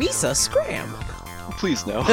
[0.00, 0.88] Misa Scram.
[1.58, 1.98] Please no.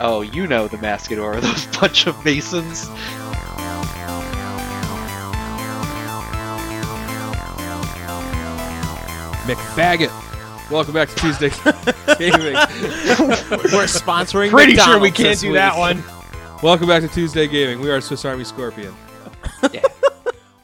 [0.00, 2.88] oh, you know the Mascador, those bunch of masons.
[9.44, 10.10] McFaggot.
[10.70, 11.50] Welcome back to Tuesday
[12.18, 12.54] Gaming.
[12.54, 14.48] We're sponsoring.
[14.48, 15.56] Pretty sure we can't do week.
[15.56, 16.02] that one.
[16.62, 17.80] Welcome back to Tuesday Gaming.
[17.80, 18.94] We are Swiss Army Scorpion.
[19.70, 19.82] Yeah.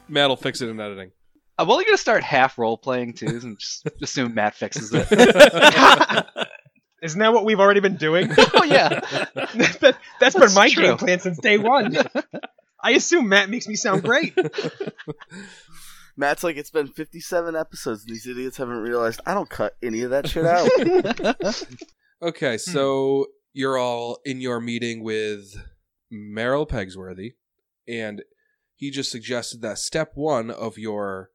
[0.07, 1.11] Matt will fix it in editing.
[1.59, 5.07] I'm only gonna start half role playing too, and just assume Matt fixes it.
[7.03, 8.29] Isn't that what we've already been doing?
[8.53, 9.01] oh yeah,
[9.35, 10.83] that, that's been my true.
[10.83, 11.97] game plan since day one.
[12.81, 14.37] I assume Matt makes me sound great.
[16.15, 20.01] Matt's like, it's been 57 episodes, and these idiots haven't realized I don't cut any
[20.03, 20.69] of that shit out.
[22.21, 22.71] Okay, hmm.
[22.71, 25.55] so you're all in your meeting with
[26.09, 27.33] Merrill Pegsworthy,
[27.87, 28.21] and
[28.75, 31.31] he just suggested that step one of your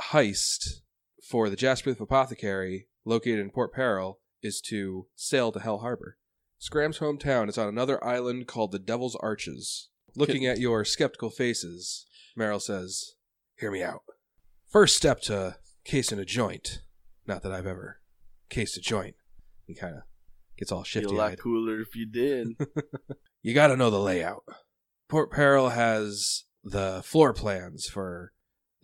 [0.00, 0.80] heist
[1.28, 6.18] for the Jasperleaf Apothecary, located in Port Peril, is to sail to Hell Harbor.
[6.58, 9.88] Scram's hometown is on another island called the Devil's Arches.
[10.16, 12.06] Looking at your skeptical faces,
[12.36, 13.14] Merrill says,
[13.58, 14.02] Hear me out.
[14.70, 16.80] First step to casing a joint.
[17.26, 18.00] Not that I've ever
[18.48, 19.16] cased a joint.
[19.66, 20.02] He kind of
[20.56, 21.08] gets all shifty.
[21.08, 22.48] Be a lot cooler if you did.
[23.44, 24.42] You got to know the layout.
[25.10, 28.32] Port Peril has the floor plans for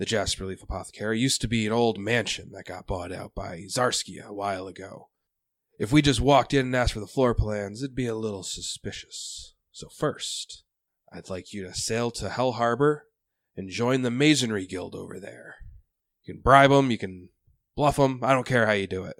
[0.00, 1.20] the Jasper Leaf Apothecary.
[1.20, 5.10] Used to be an old mansion that got bought out by Zarskia a while ago.
[5.78, 8.42] If we just walked in and asked for the floor plans, it'd be a little
[8.42, 9.54] suspicious.
[9.72, 10.64] So first,
[11.12, 13.08] I'd like you to sail to Hell Harbor
[13.54, 15.56] and join the Masonry Guild over there.
[16.22, 17.28] You can bribe them, you can
[17.76, 19.16] bluff them, I don't care how you do it.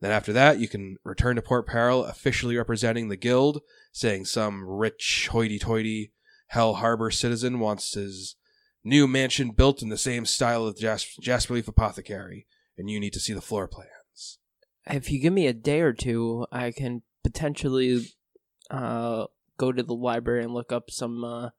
[0.00, 3.60] Then after that, you can return to Port Peril officially representing the guild
[3.92, 6.12] saying some rich hoity-toity
[6.48, 8.36] Hell Harbor citizen wants his
[8.84, 13.12] new mansion built in the same style of Jas- Jasper Leaf Apothecary, and you need
[13.12, 14.38] to see the floor plans.
[14.86, 18.06] If you give me a day or two, I can potentially
[18.70, 19.26] uh,
[19.56, 21.50] go to the library and look up some uh,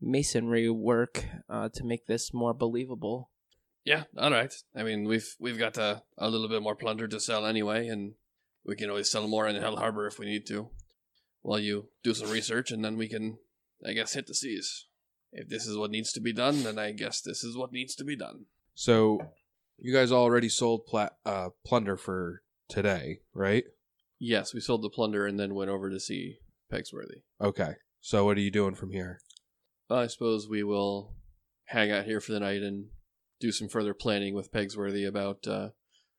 [0.00, 3.30] masonry work uh, to make this more believable.
[3.84, 4.52] Yeah, all right.
[4.74, 8.14] I mean, we've we've got a, a little bit more plunder to sell anyway, and
[8.64, 10.70] we can always sell more in Hell Harbor if we need to.
[11.42, 13.38] While you do some research, and then we can,
[13.86, 14.86] I guess, hit the seas.
[15.36, 17.94] If this is what needs to be done, then I guess this is what needs
[17.96, 18.46] to be done.
[18.74, 19.20] So,
[19.78, 23.64] you guys already sold pla- uh, plunder for today, right?
[24.18, 26.38] Yes, we sold the plunder and then went over to see
[26.72, 27.22] Pegsworthy.
[27.40, 27.74] Okay.
[28.00, 29.20] So, what are you doing from here?
[29.90, 31.14] I suppose we will
[31.66, 32.86] hang out here for the night and
[33.38, 35.68] do some further planning with Pegsworthy about uh,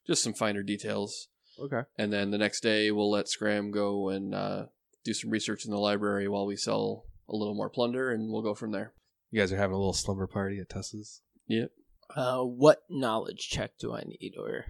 [0.05, 1.29] just some finer details.
[1.59, 1.81] Okay.
[1.97, 4.65] And then the next day, we'll let Scram go and uh,
[5.03, 8.43] do some research in the library while we sell a little more plunder, and we'll
[8.43, 8.93] go from there.
[9.31, 11.71] You guys are having a little slumber party at Tessa's Yep.
[12.15, 14.33] Uh, what knowledge check do I need?
[14.39, 14.65] Or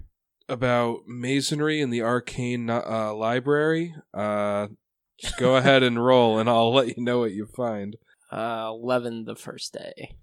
[0.50, 3.94] about masonry in the arcane uh, library.
[4.14, 4.68] Uh,
[5.20, 7.96] just go ahead and roll, and I'll let you know what you find.
[8.32, 10.18] uh, eleven the first day.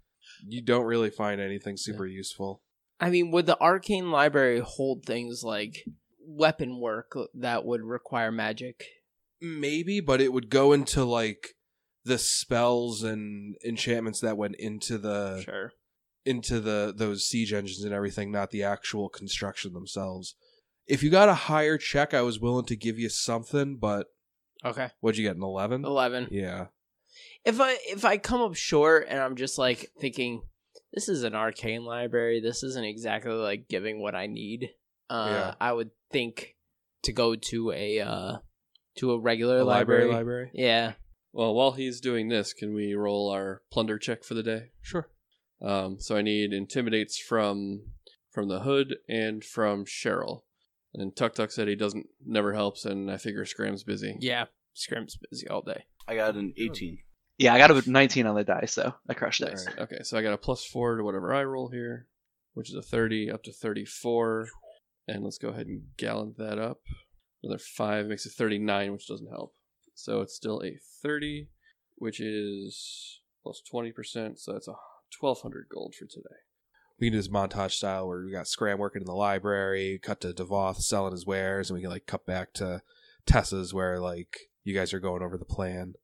[0.47, 2.63] You don't really find anything super useful.
[3.01, 5.85] I mean, would the arcane library hold things like
[6.21, 8.85] weapon work that would require magic?
[9.41, 11.55] Maybe, but it would go into like
[12.05, 15.73] the spells and enchantments that went into the Sure.
[16.25, 20.35] into the those siege engines and everything, not the actual construction themselves.
[20.87, 24.09] If you got a higher check, I was willing to give you something, but
[24.65, 24.89] Okay.
[25.01, 25.37] what'd you get?
[25.37, 25.85] An eleven?
[25.85, 26.29] Eleven.
[26.31, 26.67] Yeah.
[27.45, 30.43] If I if I come up short and I'm just like thinking,
[30.93, 32.41] this is an arcane library.
[32.41, 34.71] This isn't exactly like giving what I need.
[35.11, 35.55] Uh, Yeah.
[35.61, 36.57] I would think
[37.03, 38.39] to go to a uh
[38.97, 40.11] to a regular A library.
[40.11, 40.51] library.
[40.55, 40.95] Yeah.
[41.35, 44.71] Well, while he's doing this, can we roll our plunder check for the day?
[44.83, 45.09] Sure.
[45.61, 47.83] Um, so I need intimidates from
[48.31, 50.43] from the hood and from Cheryl.
[50.95, 54.17] And Tuck Tuck said he doesn't never helps, and I figure Scram's busy.
[54.21, 54.45] Yeah.
[54.75, 55.87] Scrim's busy all day.
[56.07, 56.99] I got an 18.
[57.39, 57.53] yeah.
[57.53, 59.59] I got a 19 on the die, so I crushed it.
[59.59, 62.07] Alright, Okay, so I got a plus four to whatever I roll here,
[62.53, 64.47] which is a 30 up to 34.
[65.09, 66.81] And let's go ahead and gallant that up.
[67.43, 69.55] Another five makes it 39, which doesn't help.
[69.95, 71.49] So it's still a 30,
[71.97, 74.39] which is plus 20%.
[74.39, 74.75] So that's a
[75.21, 76.37] 1200 gold for today.
[76.99, 80.21] we can do this montage style where we got Scram working in the library, cut
[80.23, 82.83] to Devoth selling his wares, and we can like cut back to
[83.27, 85.95] Tessa's where like you guys are going over the plan.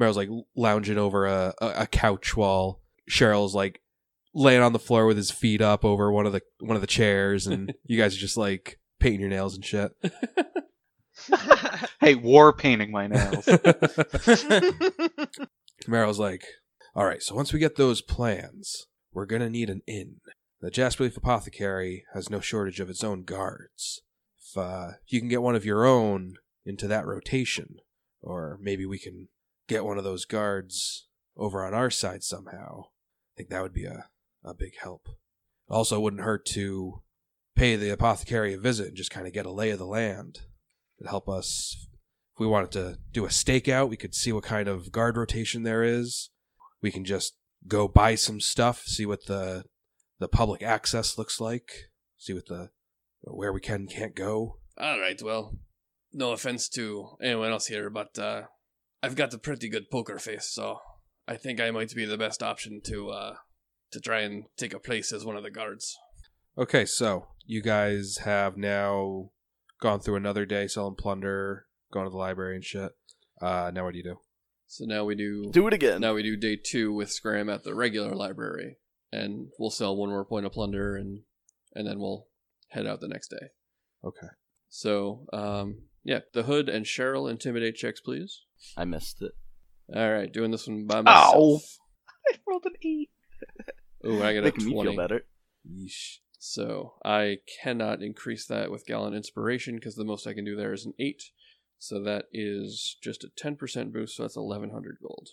[0.00, 3.80] Meryl's like lounging over a, a, a couch while Cheryl's like
[4.34, 6.86] laying on the floor with his feet up over one of the one of the
[6.86, 9.92] chairs, and you guys are just like painting your nails and shit.
[12.00, 13.46] Hey, war painting my nails.
[15.88, 16.44] Meryl's like,
[16.94, 20.20] all right, so once we get those plans, we're gonna need an inn.
[20.60, 24.02] The Jasper Leaf Apothecary has no shortage of its own guards.
[24.38, 27.76] If uh, you can get one of your own into that rotation,
[28.20, 29.28] or maybe we can
[29.68, 33.84] get one of those guards over on our side somehow, I think that would be
[33.84, 34.06] a,
[34.44, 35.08] a big help.
[35.68, 37.02] Also, wouldn't hurt to
[37.56, 40.40] pay the apothecary a visit and just kind of get a lay of the land.
[40.98, 41.76] It'd help us.
[42.34, 45.62] If we wanted to do a stakeout, we could see what kind of guard rotation
[45.62, 46.30] there is.
[46.82, 49.64] We can just go buy some stuff, see what the
[50.18, 51.70] the public access looks like,
[52.16, 52.70] see what the
[53.22, 54.58] where we can can't go.
[54.78, 55.56] All right, well,
[56.12, 58.42] no offense to anyone else here, but uh,
[59.02, 60.78] I've got a pretty good poker face, so
[61.26, 63.34] I think I might be the best option to uh,
[63.92, 65.96] to try and take a place as one of the guards.
[66.58, 69.30] Okay, so you guys have now
[69.80, 72.92] gone through another day selling plunder, going to the library and shit.
[73.40, 74.16] Uh, now what do you do?
[74.68, 76.00] So now we do Do it again.
[76.00, 78.78] now we do day two with Scram at the regular library,
[79.12, 81.22] and we'll sell one more point of plunder, and
[81.74, 82.26] and then we'll
[82.70, 83.48] head out the next day.
[84.04, 84.26] Okay.
[84.68, 88.42] So um, yeah, the hood and Cheryl intimidate checks, please.
[88.76, 89.32] I missed it.
[89.94, 91.36] All right, doing this one by myself.
[91.36, 91.60] Ow.
[92.32, 93.10] I rolled an eight.
[94.04, 94.90] Oh, I got a Making me twenty.
[94.90, 95.26] feel better.
[95.70, 96.18] Yeesh.
[96.48, 100.72] So I cannot increase that with Gallant Inspiration because the most I can do there
[100.72, 101.30] is an 8.
[101.78, 105.30] So that is just a 10% boost, so that's 1100 gold.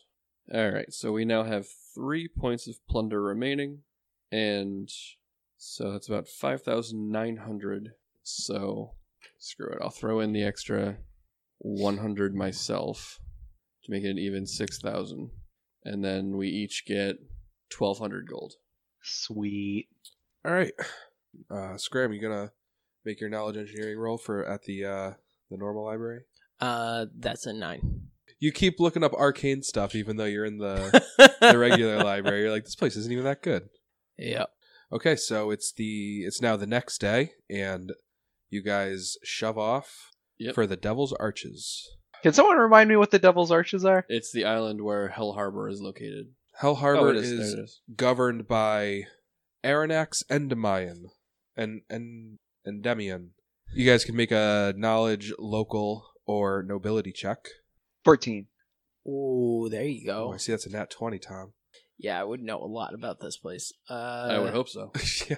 [0.54, 3.83] Alright, so we now have 3 points of plunder remaining,
[4.31, 4.89] and
[5.57, 7.94] so that's about 5,900.
[8.24, 8.95] So
[9.38, 10.98] screw it, I'll throw in the extra
[11.60, 13.19] 100 myself
[13.83, 15.30] to make it an even 6,000.
[15.86, 17.18] And then we each get
[17.77, 18.54] 1,200 gold.
[19.04, 19.89] Sweet.
[20.45, 20.74] All right.
[21.50, 22.51] Uh, Scram, you gonna
[23.06, 25.12] make your knowledge engineering roll for at the uh,
[25.50, 26.22] the normal library?
[26.60, 28.01] Uh, that's a nine.
[28.40, 31.04] You keep looking up arcane stuff, even though you're in the
[31.42, 32.42] the regular library.
[32.42, 33.69] You're like, this place isn't even that good.
[34.18, 34.50] Yep.
[34.92, 37.92] Okay, so it's the it's now the next day, and
[38.50, 40.56] you guys shove off Yep.
[40.56, 41.88] for the Devil's Arches.
[42.22, 44.06] Can someone remind me what the Devil's Arches are?
[44.10, 46.28] It's the island where Hell Harbor is located.
[46.60, 47.81] Hell Harbor Oh, it is, There it is.
[47.96, 49.04] governed by
[49.63, 51.06] Arronax Endymion
[51.56, 53.31] and and Endymion.
[53.74, 57.48] You guys can make a knowledge, local, or nobility check.
[58.06, 58.48] 14.
[59.07, 60.33] Ooh, there you Oh, go.
[60.33, 61.54] I see that's a nat twenty, Tom.
[61.98, 63.71] Yeah, I would know a lot about this place.
[63.89, 64.92] Uh, I would hope so.
[65.30, 65.38] yeah.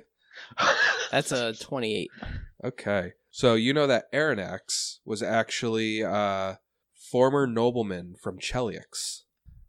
[1.12, 2.10] That's a twenty-eight.
[2.63, 3.13] Okay.
[3.31, 6.60] So you know that Arronax was actually a
[7.12, 9.22] former nobleman from Cheliax.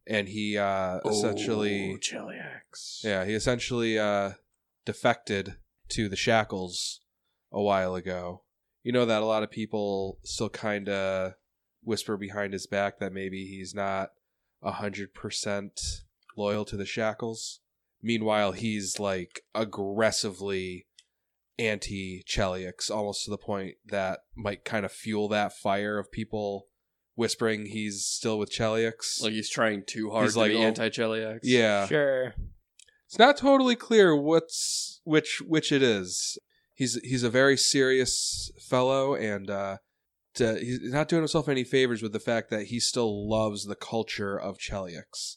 [0.09, 3.03] And he uh essentially Cheliax.
[3.05, 4.33] Yeah, he essentially uh
[4.87, 5.57] defected
[5.91, 7.01] to the shackles
[7.53, 8.43] a while ago.
[8.83, 11.33] You know that a lot of people still kind of
[11.83, 14.11] whisper behind his back that maybe he's not
[14.63, 15.81] a hundred percent
[16.37, 17.61] loyal to the shackles.
[18.03, 20.87] Meanwhile, he's like aggressively
[21.59, 26.69] anti Cheliax, almost to the point that might kind of fuel that fire of people
[27.17, 29.23] whispering he's still with Cheliax.
[29.23, 31.41] Like he's trying too hard He's to like, be oh, anti-Cheliax.
[31.43, 32.35] yeah, Sure.
[33.07, 36.39] It's not totally clear what's which which it is.
[36.75, 39.77] He's he's a very serious fellow, and uh,
[40.35, 43.77] to, he's not doing himself any favors with the fact that he still loves the
[43.77, 45.37] culture of Cheliax.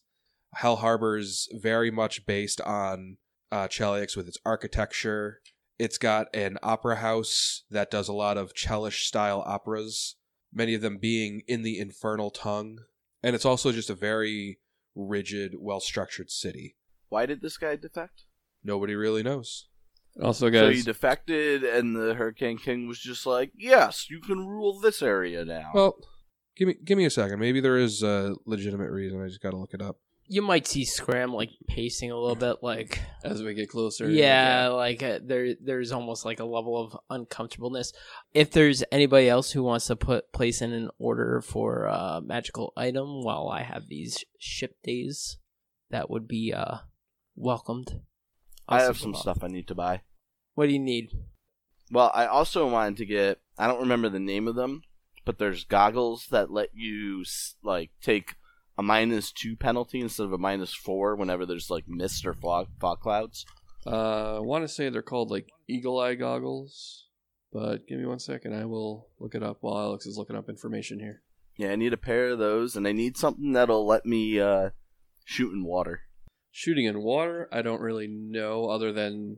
[0.55, 3.17] Hell Harbor's very much based on
[3.51, 5.39] uh, Cheliax with its architecture.
[5.77, 10.17] It's got an opera house that does a lot of Chelish style operas,
[10.51, 12.79] many of them being in the infernal tongue,
[13.23, 14.59] and it's also just a very
[14.95, 16.75] rigid, well structured city.
[17.09, 18.25] Why did this guy defect?
[18.63, 19.67] Nobody really knows.
[20.21, 24.45] Also, guys, So he defected, and the Hurricane King was just like, "Yes, you can
[24.47, 25.97] rule this area now." Well,
[26.57, 27.39] give me give me a second.
[27.39, 29.21] Maybe there is a legitimate reason.
[29.21, 29.97] I just got to look it up.
[30.31, 34.67] You might see Scram like pacing a little bit, like as we get closer, yeah,
[34.67, 37.93] like uh, there there's almost like a level of uncomfortableness.
[38.33, 42.73] If there's anybody else who wants to put place in an order for a magical
[42.75, 45.37] item while I have these ship days,
[45.91, 46.79] that would be uh
[47.39, 48.01] welcomed.
[48.67, 50.01] I I'll have some them stuff I need to buy.
[50.53, 51.09] What do you need?
[51.91, 53.39] Well, I also wanted to get.
[53.57, 54.83] I don't remember the name of them,
[55.25, 57.23] but there's goggles that let you
[57.63, 58.35] like take
[58.77, 62.67] a minus two penalty instead of a minus four whenever there's like mist or fog,
[62.79, 63.45] fog clouds.
[63.85, 67.07] Uh, I want to say they're called like eagle eye goggles,
[67.51, 68.53] but give me one second.
[68.53, 71.21] I will look it up while Alex is looking up information here.
[71.57, 74.69] Yeah, I need a pair of those, and I need something that'll let me uh,
[75.25, 76.01] shoot in water.
[76.51, 79.37] Shooting in water, I don't really know other than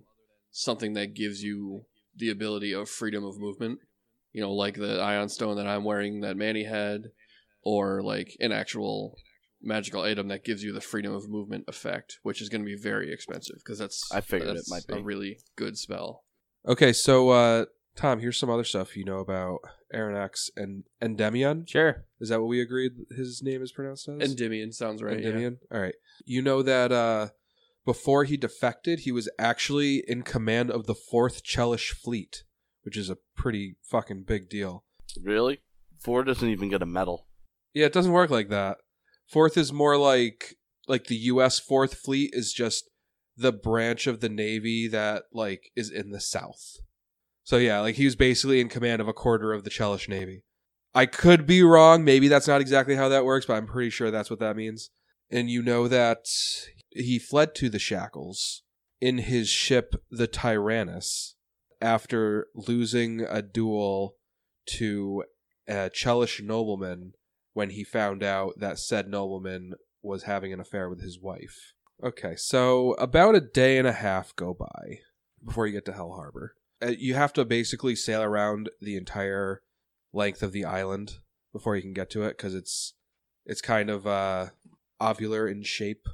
[0.51, 3.79] something that gives you the ability of freedom of movement.
[4.33, 7.11] You know, like the ioun stone that I'm wearing that Manny had,
[7.63, 9.15] or like an actual
[9.61, 12.77] magical item that gives you the freedom of movement effect, which is going to be
[12.81, 16.23] very expensive because that's I figured it might be a really good spell.
[16.67, 17.65] Okay, so uh,
[17.95, 19.59] Tom, here's some other stuff you know about
[19.93, 21.65] Arronax and Endymion.
[21.65, 22.05] Sure.
[22.19, 24.31] Is that what we agreed his name is pronounced as?
[24.31, 25.19] Endymion sounds right.
[25.19, 25.27] yeah.
[25.27, 25.59] Endymion?
[25.71, 25.95] All right.
[26.25, 27.29] You know that uh,
[27.85, 32.43] before he defected, he was actually in command of the 4th Chelish Fleet,
[32.83, 34.85] which is a pretty fucking big deal.
[35.21, 35.61] Really?
[35.99, 37.27] Four doesn't even get a medal.
[37.73, 38.77] Yeah, it doesn't work like that.
[39.27, 40.57] Fourth is more like
[40.87, 41.59] like the U.S.
[41.59, 42.89] Fourth Fleet is just
[43.37, 46.77] the branch of the Navy that like is in the South.
[47.43, 50.43] So yeah, like he was basically in command of a quarter of the Chelish Navy.
[50.93, 52.03] I could be wrong.
[52.03, 54.89] Maybe that's not exactly how that works, but I'm pretty sure that's what that means.
[55.29, 56.25] And you know that
[56.89, 58.63] he fled to the shackles
[58.99, 61.35] in his ship, the Tyrannus,
[61.81, 64.15] after losing a duel
[64.67, 65.23] to
[65.67, 67.13] a Chelish nobleman
[67.53, 71.73] when he found out that said nobleman was having an affair with his wife.
[72.03, 74.99] Okay, so about a day and a half go by
[75.45, 76.55] before you get to Hell Harbor.
[76.81, 79.61] Uh, you have to basically sail around the entire
[80.13, 81.19] length of the island
[81.53, 82.93] before you can get to it because it's
[83.45, 84.47] it's kind of uh,
[85.01, 86.07] ovular in shape,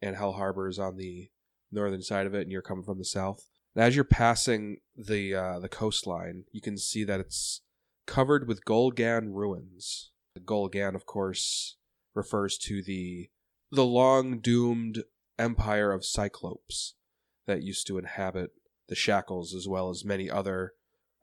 [0.00, 1.28] and Hell Harbor is on the
[1.70, 3.48] northern side of it, and you're coming from the south.
[3.74, 7.62] And as you're passing the uh, the coastline, you can see that it's
[8.06, 10.10] covered with Ghol-Gan ruins.
[10.44, 11.76] Ghol-Gan, of course,
[12.14, 13.30] refers to the
[13.70, 15.04] the long doomed
[15.38, 16.94] empire of Cyclopes
[17.46, 18.50] that used to inhabit
[18.92, 20.74] the shackles as well as many other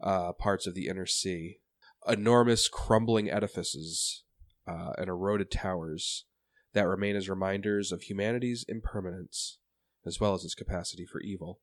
[0.01, 1.59] uh, parts of the inner sea.
[2.07, 4.23] Enormous crumbling edifices
[4.67, 6.25] uh, and eroded towers
[6.73, 9.59] that remain as reminders of humanity's impermanence
[10.03, 11.59] as well as its capacity for evil.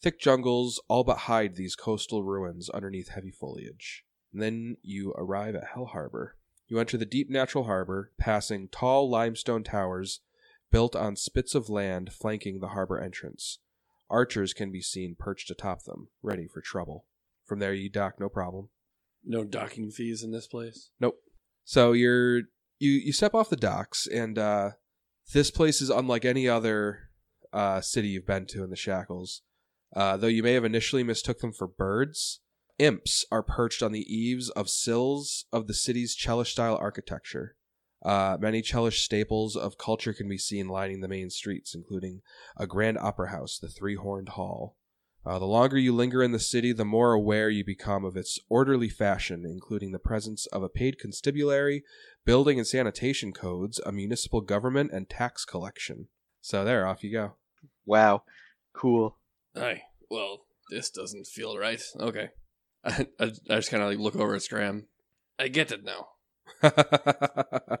[0.00, 4.04] Thick jungles all but hide these coastal ruins underneath heavy foliage.
[4.32, 6.36] And then you arrive at Hell Harbor.
[6.68, 10.20] You enter the deep natural harbor, passing tall limestone towers
[10.70, 13.58] built on spits of land flanking the harbor entrance.
[14.10, 17.06] Archers can be seen perched atop them, ready for trouble.
[17.46, 18.68] From there, you dock no problem.
[19.24, 20.90] No docking fees in this place.
[20.98, 21.16] Nope.
[21.64, 22.38] So you're
[22.78, 24.70] you you step off the docks, and uh,
[25.32, 27.10] this place is unlike any other
[27.52, 29.42] uh, city you've been to in the shackles.
[29.94, 32.40] Uh, though you may have initially mistook them for birds,
[32.78, 37.56] imps are perched on the eaves of sills of the city's Chelish style architecture.
[38.02, 42.22] Uh, many Chelish staples of culture can be seen lining the main streets, including
[42.56, 44.76] a grand opera house, the Three Horned Hall.
[45.24, 48.38] Uh, the longer you linger in the city, the more aware you become of its
[48.48, 51.84] orderly fashion, including the presence of a paid constabulary,
[52.24, 56.08] building and sanitation codes, a municipal government, and tax collection.
[56.40, 57.34] So there, off you go.
[57.84, 58.22] Wow.
[58.72, 59.16] Cool.
[59.54, 59.82] Aye.
[60.10, 61.82] Well, this doesn't feel right.
[61.98, 62.30] Okay.
[62.84, 64.86] I, I, I just kind of like look over at Scram.
[65.38, 66.08] I get it now.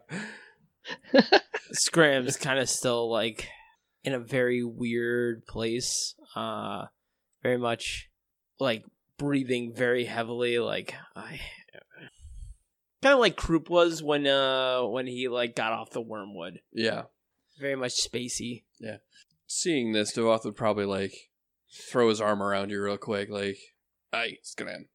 [1.72, 3.48] Scram's kind of still like
[4.04, 6.14] in a very weird place.
[6.34, 6.86] Uh,
[7.42, 8.08] very much
[8.58, 8.84] like
[9.18, 10.58] breathing very heavily.
[10.58, 11.40] Like I,
[13.02, 16.60] kind of like Croup was when uh when he like got off the wormwood.
[16.72, 17.02] Yeah.
[17.58, 18.64] Very much spacey.
[18.78, 18.96] Yeah,
[19.46, 21.12] seeing this, Devoth would probably like
[21.90, 23.58] throw his arm around you real quick, like,
[24.12, 24.88] "Aye, Scram,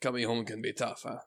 [0.00, 1.18] coming home can be tough, huh?"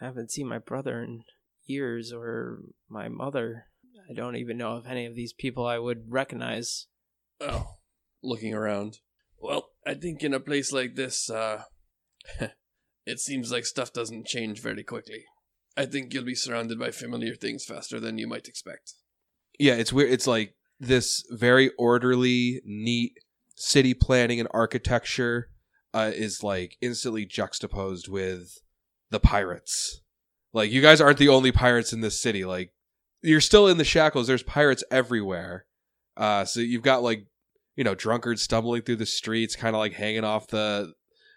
[0.00, 1.24] I haven't seen my brother in
[1.66, 3.66] years or my mother.
[4.08, 6.86] I don't even know if any of these people I would recognize.
[7.40, 7.66] Oh,
[8.22, 8.98] looking around.
[9.38, 11.62] Well, I think in a place like this, uh,
[13.06, 15.24] it seems like stuff doesn't change very quickly.
[15.76, 18.94] I think you'll be surrounded by familiar things faster than you might expect.
[19.58, 20.10] yeah, it's weird.
[20.10, 23.18] It's like this very orderly, neat
[23.56, 25.48] city planning and architecture
[25.94, 28.58] uh, is like instantly juxtaposed with
[29.10, 30.02] the pirates.
[30.56, 32.46] Like you guys aren't the only pirates in this city.
[32.46, 32.72] Like
[33.20, 34.26] you're still in the shackles.
[34.26, 35.66] There's pirates everywhere.
[36.16, 37.26] Uh, so you've got like
[37.76, 40.94] you know drunkards stumbling through the streets, kind of like hanging off the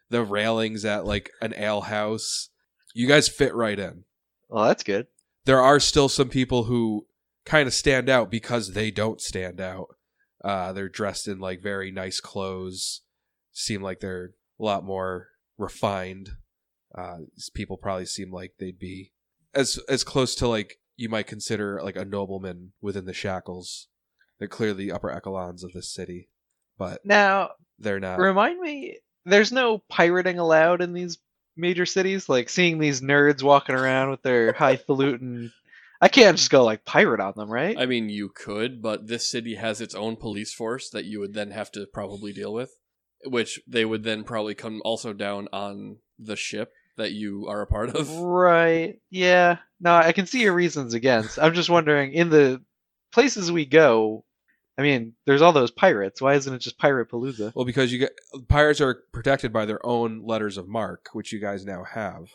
[0.10, 2.48] the railings at like an ale house.
[2.94, 4.06] You guys fit right in
[4.48, 5.08] Well, that's good.
[5.46, 7.06] there are still some people who
[7.46, 9.96] kind of stand out because they don't stand out.
[10.44, 13.02] Uh, they're dressed in like very nice clothes,
[13.52, 16.30] seem like they're a lot more refined.
[16.96, 19.12] Uh, these people probably seem like they'd be
[19.54, 23.88] as as close to like you might consider like a nobleman within the shackles.
[24.38, 26.30] They're clearly the upper echelons of this city,
[26.78, 28.20] but Now, they're not.
[28.20, 31.18] remind me, there's no pirating allowed in these
[31.56, 32.28] major cities.
[32.30, 35.52] Like seeing these nerds walking around with their highfalutin.
[36.02, 37.78] I can't just go like pirate on them, right?
[37.78, 41.34] I mean, you could, but this city has its own police force that you would
[41.34, 42.72] then have to probably deal with,
[43.26, 47.68] which they would then probably come also down on the ship that you are a
[47.68, 48.10] part of.
[48.20, 49.00] Right.
[49.10, 49.58] Yeah.
[49.82, 51.40] No, I can see your reasons against.
[51.40, 52.62] I'm just wondering in the
[53.12, 54.24] places we go,
[54.78, 56.22] I mean, there's all those pirates.
[56.22, 57.52] Why isn't it just Pirate Palooza?
[57.56, 58.14] Well, because you get
[58.48, 62.30] pirates are protected by their own letters of marque, which you guys now have.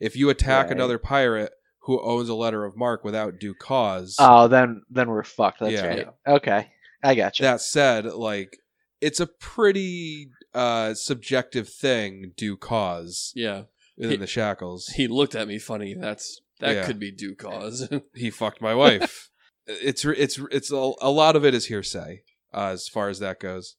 [0.00, 0.72] If you attack Right.
[0.76, 5.22] another pirate who owns a letter of marque without due cause, Oh, then then we're
[5.22, 5.60] fucked.
[5.60, 5.86] That's Yeah.
[5.86, 6.08] right.
[6.26, 6.68] Okay,
[7.02, 7.44] I got you.
[7.44, 8.58] that said, like
[9.00, 13.62] it's a pretty uh subjective thing, due cause Yeah.
[13.96, 14.86] Within He- the shackles.
[14.88, 15.94] He looked at me funny.
[15.94, 16.86] That's that Yeah.
[16.86, 17.88] could be due cause.
[18.14, 19.30] he fucked my wife.
[19.66, 22.22] it's it's it's a, a lot of it is hearsay
[22.54, 23.76] uh, as far as that goes.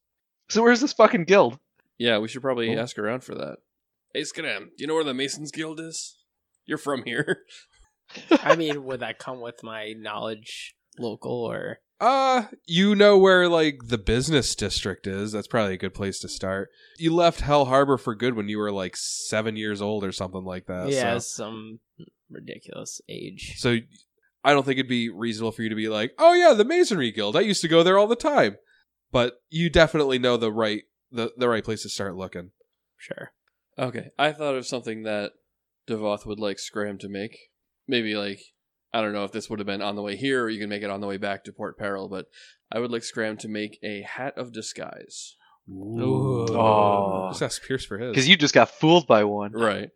[0.49, 1.59] So where's this fucking guild?
[1.97, 2.79] yeah, we should probably Cool.
[2.79, 3.57] ask around for that.
[4.13, 6.15] Hey, Scram, do you know where the Masons Guild is?
[6.65, 7.39] You're from here.
[8.43, 11.79] I mean, would that come with my knowledge local or?
[11.99, 15.31] Uh, you know where like the business district is.
[15.31, 16.69] That's probably a good place to start.
[16.97, 20.43] You left Hell Harbor for good when you were like seven years old or something
[20.43, 20.89] like that.
[20.89, 21.79] yeah, So, some
[22.29, 23.55] ridiculous age.
[23.57, 23.77] so
[24.43, 27.11] I don't think it'd be reasonable for you to be like, "Oh yeah, the Masonry
[27.11, 27.35] Guild.
[27.35, 28.57] I used to go there all the time."
[29.11, 32.51] But you definitely know the right the the right place to start looking.
[32.97, 33.31] Sure.
[33.79, 35.31] Okay, I thought of something that
[35.87, 37.37] Devoth would like Scram to make.
[37.87, 38.41] Maybe like
[38.93, 40.69] I don't know if this would have been on the way here or you can
[40.69, 42.27] make it on the way back to Port Peril, but
[42.71, 45.35] I would like Scram to make a hat of disguise.
[45.69, 46.47] Ooh.
[46.49, 47.29] Oh.
[47.31, 48.11] Just ask Pierce for his.
[48.11, 49.51] Because you just got fooled by one.
[49.51, 49.89] Right.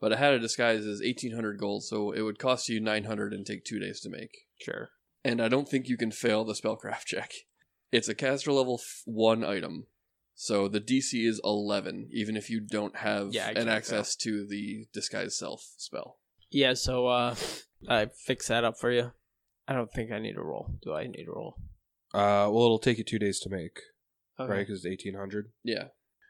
[0.00, 3.44] But a hat of disguise is 1800 gold, so it would cost you 900 and
[3.44, 4.30] take 2 days to make.
[4.60, 4.90] Sure.
[5.24, 7.32] And I don't think you can fail the spellcraft check.
[7.90, 9.86] It's a caster level f- 1 item.
[10.34, 14.46] So the DC is 11 even if you don't have Yeah, an can't access to
[14.46, 16.18] the disguise self spell.
[16.50, 16.74] Yeah.
[16.74, 17.34] So uh,
[17.88, 19.12] I fix that up for you.
[19.66, 20.74] I don't think I need a roll.
[20.82, 21.56] Do I need a roll?
[22.14, 23.78] uh, well, it'll take you two days to make,
[24.40, 24.50] Okay.
[24.50, 24.58] right?
[24.66, 25.50] Because it's eighteen hundred.
[25.62, 25.88] Yeah.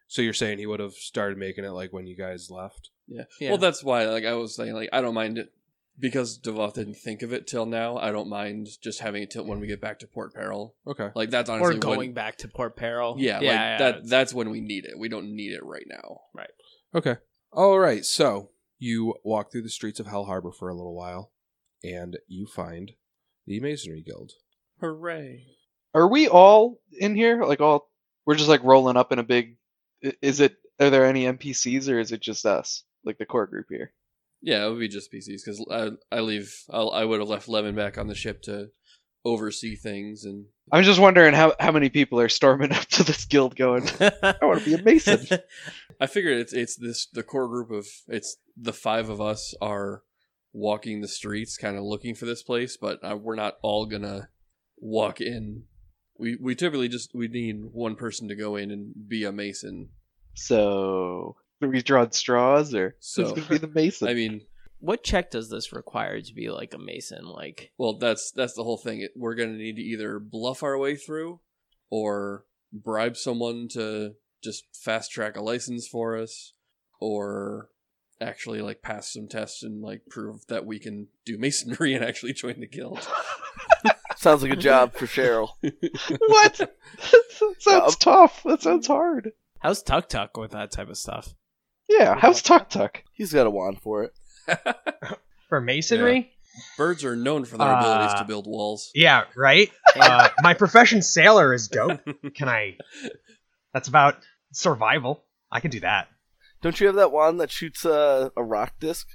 [0.09, 2.90] So you're saying he would have started making it like when you guys left?
[3.07, 3.25] Yeah.
[3.40, 3.50] Yeah.
[3.50, 5.52] Well, that's why like I was saying like I don't mind it
[6.00, 7.97] because Devoth didn't think of it till now.
[7.97, 10.75] I don't mind just having it till when we get back to Port Peril.
[10.87, 11.11] Okay.
[11.14, 13.17] Like that's honestly or going when, back to Port Peril.
[13.19, 13.35] Yeah, yeah.
[13.35, 14.99] like yeah, that it's- that's when we need it.
[14.99, 16.20] We don't need it right now.
[16.35, 16.51] Right.
[16.94, 17.16] Okay.
[17.53, 18.05] All right.
[18.05, 21.33] So you walk through the streets of Hell Harbor for a little while,
[21.83, 22.93] and you find
[23.47, 24.33] the Masonry Guild.
[24.81, 25.47] Hooray.
[25.95, 27.45] Are we all in here?
[27.45, 27.91] Like all?
[28.27, 29.57] We're just like rolling up in a big.
[30.23, 30.57] Is it?
[30.81, 32.85] Are there any NPCs or is it just us?
[33.05, 33.93] Like the core group here.
[34.41, 36.55] Yeah, it would be just PCs because I I leave.
[36.71, 38.71] I'll, I would have left Levin back on the ship to
[39.25, 43.25] oversee things and I'm just wondering how how many people are storming up to this
[43.25, 43.88] guild going.
[44.01, 45.27] I want to be a mason.
[46.01, 50.03] I figured it's it's this the core group of it's the five of us are
[50.53, 54.29] walking the streets, kind of looking for this place, but uh, we're not all gonna
[54.79, 55.65] walk in.
[56.19, 59.91] We we typically just we need one person to go in and be a mason.
[60.35, 64.09] So are we drawing straws or So- who's gonna be the mason?
[64.09, 64.43] I mean,
[64.81, 67.25] what check does this require to be like a mason?
[67.27, 69.07] Like, well, that's that's the whole thing.
[69.17, 71.41] We're gonna need to either bluff our way through,
[71.91, 76.53] or bribe someone to just fast track a license for us,
[77.01, 77.71] or
[78.20, 82.33] actually like pass some tests and like prove that we can do masonry and actually
[82.33, 83.07] join the guild.
[84.16, 85.50] Sounds like a job for Cheryl.
[85.62, 86.57] what?
[86.59, 88.42] that sounds tough.
[88.44, 89.31] That sounds hard.
[89.61, 91.33] how's Tuck Tuck with that type of stuff?
[91.88, 92.16] Yeah.
[92.18, 93.04] How's Tuck Tuck?
[93.12, 94.12] He's got a wand for it.
[95.48, 96.33] For masonry?
[96.76, 98.90] Birds are known for their abilities Uh, to build walls.
[98.92, 99.70] Yeah, right?
[99.94, 102.00] Uh, my profession sailor is dope.
[102.35, 102.76] Can I.
[103.72, 104.16] That's about
[104.52, 105.24] survival.
[105.52, 106.09] I can do that.
[106.61, 109.07] Don't you have that wand that shoots uh, a rock disc?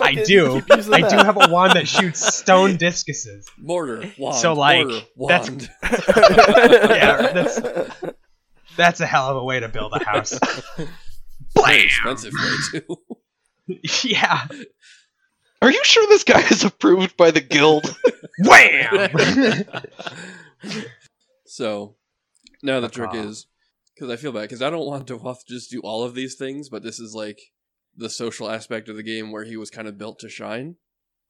[0.00, 0.62] I do.
[0.70, 3.46] I do have a wand that shoots stone discuses.
[3.58, 7.92] Mortar, wand, So, like, mortar, that's- Yeah, that's-
[8.76, 10.38] That's a hell of a way to build a house.
[11.54, 11.80] Blam!
[11.80, 12.96] expensive way too.
[14.04, 14.46] yeah.
[15.60, 17.94] Are you sure this guy is approved by the guild?
[18.38, 19.10] Wham!
[21.46, 21.96] So
[22.62, 23.24] now the trick Uh-uh.
[23.24, 23.46] is
[24.00, 26.36] because I feel bad because I don't want Devoth to just do all of these
[26.36, 27.38] things, but this is like
[27.94, 30.76] the social aspect of the game where he was kind of built to shine.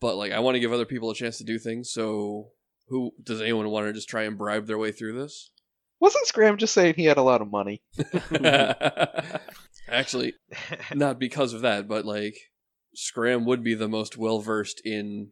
[0.00, 1.90] But like I want to give other people a chance to do things.
[1.92, 2.50] So
[2.88, 5.50] who does anyone want to just try and bribe their way through this?
[5.98, 7.82] Wasn't Scram just saying he had a lot of money?
[9.88, 10.34] Actually,
[10.94, 12.36] not because of that, but like
[12.94, 15.30] Scram would be the most well versed in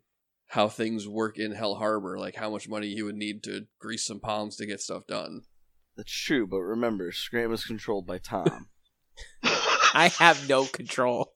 [0.48, 4.04] how things work in Hell Harbor, like how much money he would need to grease
[4.04, 5.42] some palms to get stuff done.
[5.98, 8.68] That's true, but remember, Scram is controlled by Tom.
[9.42, 11.32] I have no control.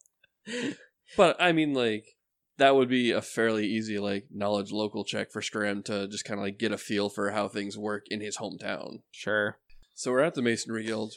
[1.17, 2.05] But I mean, like
[2.59, 6.39] that would be a fairly easy like knowledge local check for Scram to just kind
[6.39, 9.01] of like get a feel for how things work in his hometown.
[9.11, 9.59] Sure.
[9.97, 11.13] So we're at the Masonry Guild,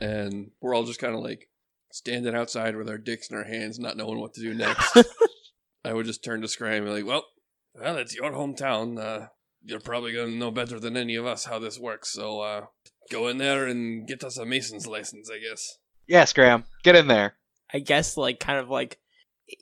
[0.00, 1.48] and we're all just kind of like
[1.92, 4.96] standing outside with our dicks in our hands, not knowing what to do next.
[5.84, 7.24] I would just turn to Scram and be like, "Well,
[7.72, 8.98] well, it's your hometown.
[8.98, 9.28] Uh,
[9.64, 12.12] you're probably gonna know better than any of us how this works.
[12.12, 12.66] So uh,
[13.10, 15.78] go in there and get us a mason's license, I guess.
[16.06, 17.34] Yes, Graham, get in there.
[17.72, 18.98] I guess like kind of like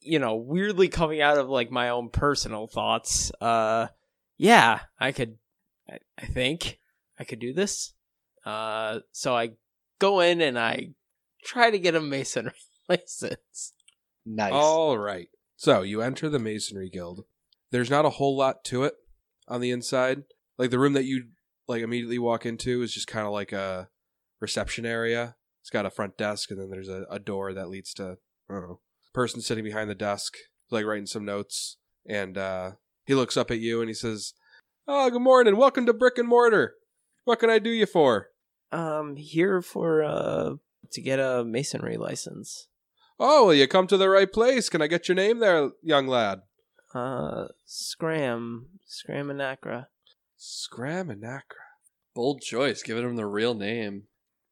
[0.03, 3.33] you know weirdly coming out of like my own personal thoughts.
[3.41, 3.89] Uh,
[4.37, 5.39] yeah, I could.
[5.91, 6.79] I, I think
[7.19, 7.93] I could do this.
[8.45, 9.53] Uh, so I
[9.99, 10.91] go in and I
[11.45, 12.53] try to get a masonry
[12.89, 13.73] license.
[14.25, 14.53] Nice.
[14.53, 15.29] All right.
[15.57, 17.25] So you enter the Masonry Guild.
[17.71, 18.95] There's not a whole lot to it
[19.49, 20.25] on the inside.
[20.59, 21.29] Like the room that you
[21.67, 23.89] like immediately walk into is just kind of like a
[24.41, 25.37] reception area.
[25.63, 28.55] It's got a front desk, and then there's a, a door that leads to I
[28.55, 28.81] don't know
[29.13, 30.37] person sitting behind the desk,
[30.71, 31.77] like writing some notes.
[32.09, 32.73] And uh,
[33.05, 34.35] he looks up at you and he says,
[34.87, 35.57] "Oh, good morning.
[35.57, 36.75] Welcome to Brick and Mortar.
[37.25, 38.29] What can I do you for?"
[38.71, 40.55] Um, here for uh
[40.91, 42.69] to get a masonry license.
[43.21, 44.69] Oh, well, you come to the right place.
[44.69, 46.43] Can I get your name there, young lad?
[46.99, 49.39] Uh, Scram, Scram and
[50.37, 51.21] Scram and
[52.15, 54.05] Bold choice, giving him the real name.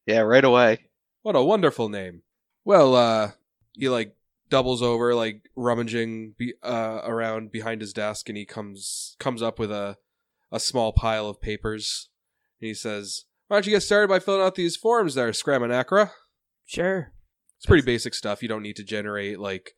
[0.05, 0.89] yeah, right away.
[1.23, 2.21] What a wonderful name.
[2.63, 3.31] Well, uh,
[3.73, 4.15] he like
[4.49, 9.59] doubles over, like rummaging be- uh, around behind his desk, and he comes comes up
[9.59, 9.97] with a
[10.51, 12.09] a small pile of papers.
[12.61, 15.63] And he says, "Why don't you get started by filling out these forms there, Scram
[15.63, 15.73] and
[16.65, 17.11] Sure.
[17.57, 18.41] It's pretty basic stuff.
[18.41, 19.73] You don't need to generate like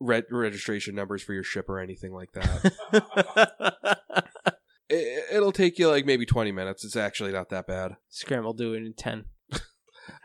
[0.00, 3.98] re- registration numbers for your ship or anything like that.
[4.88, 6.84] it, it'll take you like maybe twenty minutes.
[6.84, 7.96] It's actually not that bad.
[8.08, 9.26] Scram will do it in ten.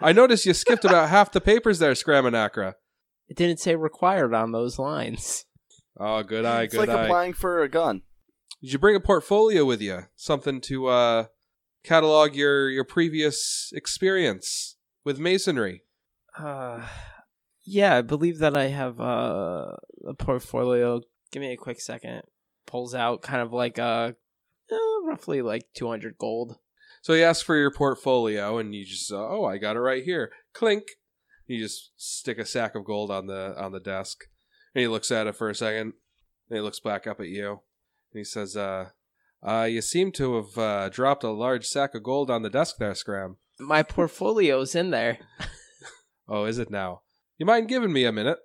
[0.02, 2.76] I noticed you skipped about half the papers there, Scram and Acra.
[3.28, 5.46] It didn't say required on those lines.
[5.98, 6.80] Oh, good eye, good.
[6.80, 6.84] eye.
[6.84, 7.04] it's like eye.
[7.06, 8.02] applying for a gun.
[8.62, 10.04] Did you bring a portfolio with you?
[10.16, 11.26] Something to uh,
[11.84, 15.84] catalog your your previous experience with masonry.
[16.38, 16.86] Uh,
[17.66, 19.76] yeah, I believe that I have uh,
[20.08, 21.02] a portfolio.
[21.32, 22.22] Give me a quick second.
[22.66, 24.14] Pulls out kind of like uh,
[24.72, 26.58] uh roughly like 200 gold.
[27.02, 30.04] So he asks for your portfolio, and you just uh, oh, I got it right
[30.04, 30.32] here.
[30.54, 30.84] Clink.
[31.48, 34.24] You just stick a sack of gold on the on the desk,
[34.74, 35.94] and he looks at it for a second.
[36.50, 38.90] And he looks back up at you, and he says, "Uh,
[39.46, 42.78] uh, you seem to have uh, dropped a large sack of gold on the desk
[42.80, 43.38] there, Scram.
[43.60, 45.20] My portfolio's in there.
[46.28, 47.02] Oh, is it now?
[47.38, 48.40] You mind giving me a minute?"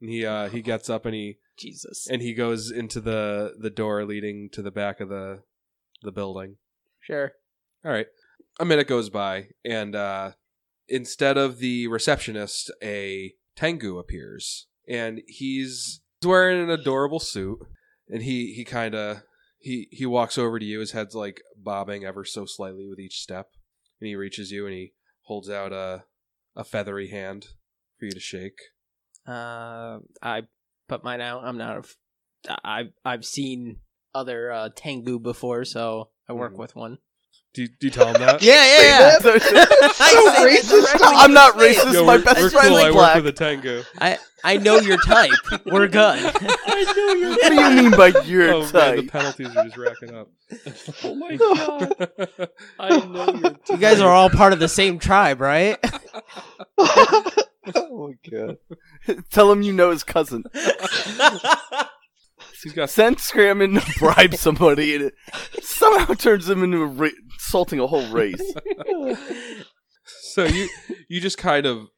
[0.00, 2.08] And he uh, he gets up and he Jesus.
[2.10, 5.42] and he goes into the the door leading to the back of the
[6.02, 6.56] the building.
[7.00, 7.32] Sure.
[7.84, 8.06] All right.
[8.60, 10.32] A minute goes by, and uh,
[10.88, 17.58] instead of the receptionist, a Tengu appears, and he's wearing an adorable suit,
[18.08, 19.22] and he he kind of
[19.58, 20.80] he he walks over to you.
[20.80, 23.48] His head's like bobbing ever so slightly with each step,
[24.00, 26.04] and he reaches you and he holds out a
[26.54, 27.48] a feathery hand
[28.02, 28.58] for you to shake.
[29.28, 30.42] Uh, I
[30.88, 31.44] put mine out.
[31.44, 31.76] I'm not.
[31.76, 31.96] A f-
[32.48, 33.76] I I've I've seen
[34.12, 36.58] other uh, Tengu before, so I work Mhm.
[36.58, 36.98] with one.
[37.54, 38.42] Do you, do you tell him that?
[38.42, 39.38] Yeah, yeah, Say yeah.
[40.00, 41.92] I say that directly I'm not his racist.
[41.92, 42.76] Yo, my best we're friend's cool.
[42.78, 43.14] I work black.
[43.16, 43.82] with a Tengu.
[44.00, 45.30] I I know your type.
[45.66, 46.20] We're good.
[46.24, 48.96] What do you mean by your oh man, type?
[48.96, 50.28] the penalties are just racking up.
[51.04, 51.94] Oh my god.
[52.80, 55.78] I know your you guys are all part of the same tribe, right?
[58.12, 58.56] My god.
[59.30, 60.44] Tell him you know his cousin.
[62.62, 65.14] He's got Send Scram in to bribe somebody, and it
[65.62, 68.40] somehow turns him into a ra- insulting a whole race.
[70.04, 70.68] so you
[71.08, 71.88] you just kind of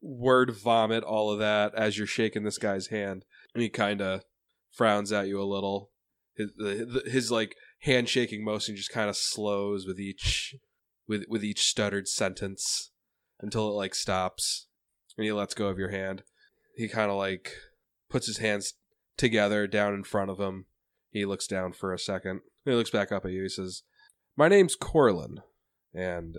[0.00, 4.22] word vomit all of that as you're shaking this guy's hand, and he kind of
[4.70, 5.90] frowns at you a little.
[6.36, 10.54] His the, his like handshaking motion just kind of slows with each
[11.08, 12.90] with with each stuttered sentence
[13.40, 14.68] until it like stops,
[15.16, 16.22] and he lets go of your hand.
[16.76, 17.54] He kind of like
[18.08, 18.74] puts his hands
[19.16, 20.66] together down in front of him.
[21.10, 22.40] He looks down for a second.
[22.64, 23.42] He looks back up at you.
[23.42, 23.82] He says,
[24.36, 25.38] "My name's Corlin,
[25.94, 26.36] and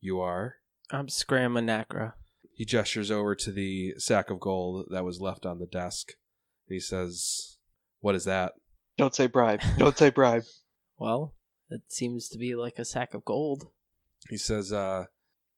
[0.00, 0.56] you are."
[0.90, 2.14] I'm Scram Anacra.
[2.54, 6.14] He gestures over to the sack of gold that was left on the desk.
[6.68, 7.58] He says,
[8.00, 8.54] What is that?
[8.96, 9.60] Don't say bribe.
[9.78, 10.44] Don't say bribe.
[11.00, 11.36] Well,
[11.70, 13.68] it seems to be like a sack of gold.
[14.28, 15.04] He says, uh,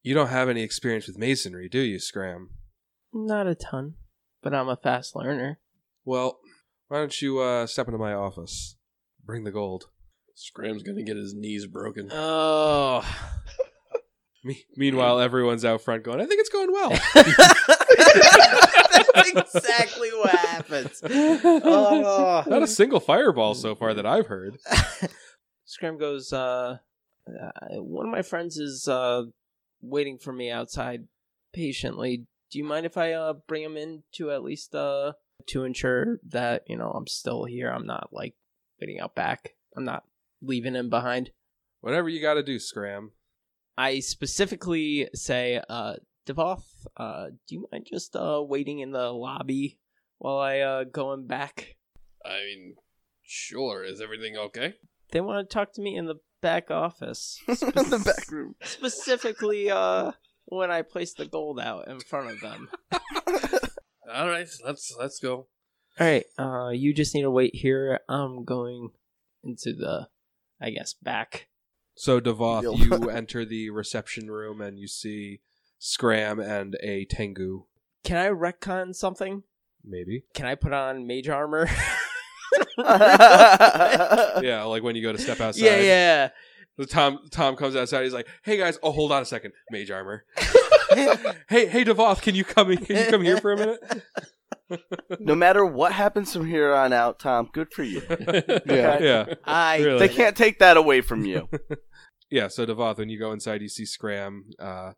[0.03, 2.51] You don't have any experience with masonry, do you, Scram?
[3.13, 3.97] Not a ton,
[4.43, 5.59] but I'm a fast learner.
[6.07, 6.39] Well,
[6.89, 8.77] why don't you uh, step into my office?
[9.25, 9.85] Bring the gold.
[10.35, 12.09] Scram's gonna get his knees broken.
[12.11, 13.05] Oh.
[14.45, 16.89] Me- meanwhile, everyone's out front going, I think it's going well.
[19.15, 21.03] That's exactly what happens.
[21.05, 22.45] Oh.
[22.47, 24.57] Not a single fireball so far that I've heard.
[25.67, 26.79] Scram goes, uh,
[27.29, 29.25] uh, one of my friends is uh,
[29.81, 31.05] waiting for me outside
[31.53, 32.27] patiently.
[32.51, 35.13] Do you mind if I uh, bring him in to at least uh,
[35.47, 37.71] to ensure that, you know, I'm still here?
[37.71, 38.35] I'm not like
[38.81, 39.55] waiting out back.
[39.77, 40.05] I'm not
[40.43, 41.31] leaving him behind.
[41.81, 43.13] Whatever you got to do, Scram.
[43.79, 45.95] I specifically say, uh,
[46.27, 49.79] Devoth, uh, do you mind just uh waiting in the lobby
[50.19, 51.77] while I uh go in back?
[52.25, 52.75] I mean,
[53.23, 53.83] sure.
[53.83, 54.75] Is everything okay?
[55.13, 57.39] They want to talk to me in the back office.
[57.47, 58.55] the back room.
[58.63, 60.13] Specifically, uh,
[60.47, 62.69] when I place the gold out in front of them.
[64.13, 65.47] All right, let's let's go.
[65.99, 68.01] All right, uh, you just need to wait here.
[68.09, 68.91] I'm going
[69.45, 70.09] into the,
[70.61, 71.49] I guess, back.
[71.95, 72.75] So Devoth, Yo.
[72.75, 75.41] you enter the reception room and you see
[75.79, 77.65] Scram and a Tengu,
[78.05, 79.43] Can I retcon something?
[79.85, 80.25] maybe.
[80.35, 81.69] Can I put on mage armor?
[84.43, 85.65] Yeah, like when you go to step outside.
[85.65, 86.29] yeah, yeah.
[86.79, 88.05] The Tom Tom comes outside.
[88.05, 90.25] He's like, "Hey guys, oh hold on a second, mage armor.
[91.49, 93.81] hey hey Devoth, can you come can you come here for a minute?
[95.21, 98.03] no matter what happens from here on out, Tom, good for you.
[98.67, 98.99] Yeah.
[99.01, 99.99] Yeah, I Really?
[99.99, 101.49] They can't take that away from you.
[102.31, 102.49] yeah.
[102.49, 104.93] So Devoth, when you go inside, you see Scram uh,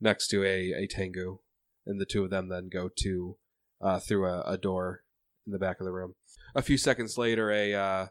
[0.00, 1.38] next to a a Tengu,
[1.86, 3.36] and the two of them then go to
[3.80, 5.00] uh, through a, a door
[5.46, 6.14] in the back of the room.
[6.54, 8.06] A few seconds later, a uh,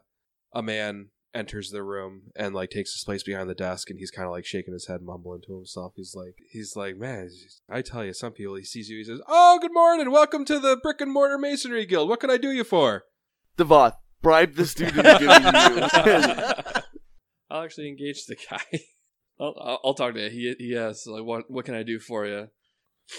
[0.52, 4.10] a man enters the room and like takes his place behind the desk, and he's
[4.10, 5.92] kind of like shaking his head, mumbling to himself.
[5.96, 7.28] He's like, he's like, man,
[7.68, 10.58] I tell you, some people he sees you, he says, "Oh, good morning, welcome to
[10.58, 12.08] the Brick and Mortar Masonry Guild.
[12.08, 13.04] What can I do you for?"
[13.56, 16.82] Devoth, bribe this dude into giving you.
[17.50, 18.64] I'll actually engage the guy.
[19.40, 20.32] I'll, I'll, I'll talk to him.
[20.32, 22.48] He he asks like, what what can I do for you?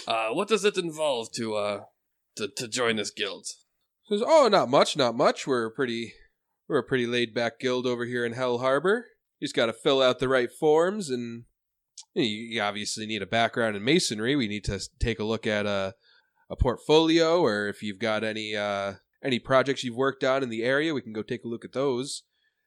[0.06, 1.80] Uh, what does it involve to uh
[2.36, 3.46] to to join this guild?
[4.08, 5.46] Says, "Oh, not much, not much.
[5.46, 6.14] We're a pretty,
[6.68, 9.06] we're a pretty laid back guild over here in Hell Harbor.
[9.40, 11.44] You just got to fill out the right forms, and
[12.14, 14.36] you, obviously need a background in masonry.
[14.36, 15.94] We need to take a look at a
[16.48, 20.62] a portfolio, or if you've got any uh, any projects you've worked on in the
[20.62, 22.22] area, we can go take a look at those.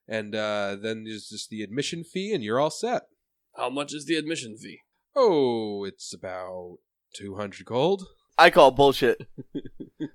[0.08, 3.04] And uh, then there's just the admission fee, and you're all set.
[3.56, 4.80] How much is the admission fee?
[5.16, 6.78] Oh, it's about
[7.16, 8.06] two hundred gold.
[8.40, 9.28] I call bullshit.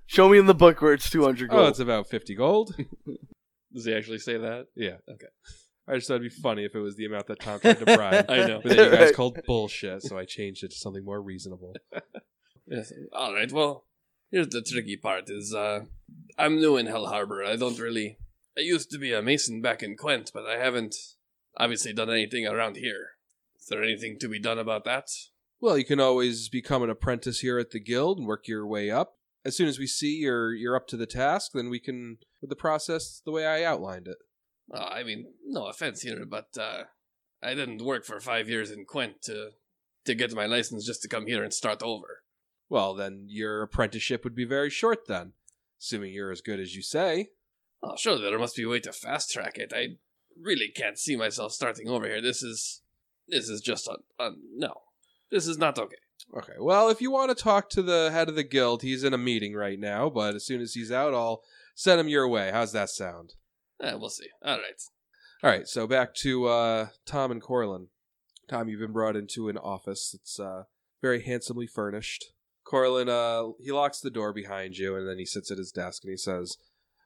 [0.07, 1.59] Show me in the book where it's 200 gold.
[1.59, 1.71] Oh, gold.
[1.71, 2.75] it's about fifty gold.
[3.73, 4.67] Does he actually say that?
[4.75, 4.97] Yeah.
[5.11, 5.27] Okay.
[5.87, 7.85] I just thought it'd be funny if it was the amount that Tom tried to
[7.85, 8.25] bribe.
[8.31, 8.61] I know.
[8.63, 9.15] But then you guys Right.
[9.15, 11.75] called bullshit, so I changed it to something more reasonable.
[12.67, 12.95] Yes.
[13.13, 13.53] All right.
[13.53, 13.85] Well,
[14.31, 15.81] here's the tricky part: is uh,
[16.39, 17.45] I'm new in Hell Harbor.
[17.45, 18.17] I don't really.
[18.57, 20.95] I used to be a mason back in Quent, but I haven't
[21.59, 23.09] obviously done anything around here.
[23.61, 25.11] Is there anything to be done about that?
[25.65, 28.91] Well, you can always become an apprentice here at the guild and work your way
[28.91, 29.17] up.
[29.47, 32.51] As soon as we see you're you're up to the task, then we can with
[32.51, 34.19] the process the way I outlined it.
[34.71, 36.83] Uh, I mean, no offense here, but uh,
[37.43, 39.53] I didn't work for five years in Quent to
[40.05, 42.25] to get my license just to come here and start over.
[42.69, 45.33] Well, then your apprenticeship would be very short then,
[45.81, 47.31] assuming you're as good as you say.
[47.83, 49.73] Oh, sure, there must be a way to fast track it.
[49.75, 49.97] I
[50.39, 52.21] really can't see myself starting over here.
[52.21, 52.83] This is
[53.27, 54.83] this is just a no.
[55.35, 55.97] This is not okay.
[56.39, 56.53] Okay.
[56.61, 59.19] Well, if you want to talk to the head of the guild, he's in a
[59.19, 61.43] meeting right now, but as soon as he's out, I'll
[61.75, 62.53] send him your way.
[62.53, 63.35] How's that sound?
[63.83, 64.29] Eh, we'll see.
[64.45, 64.81] All right.
[65.43, 67.89] All right, so back to uh, Tom and Corlin.
[68.49, 70.63] Tom, you've been brought into an office that's uh,
[71.03, 72.27] very handsomely furnished.
[72.65, 76.05] Corlin, uh, he locks the door behind you, and then he sits at his desk
[76.05, 76.59] and he says,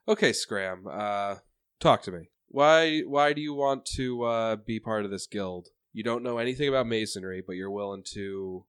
[0.07, 1.37] "Okay, Scram, uh,
[1.79, 2.29] talk to me.
[2.47, 5.69] Why, why do you want to uh, be part of this guild?
[5.91, 8.65] You don't know anything about masonry, but you're willing to,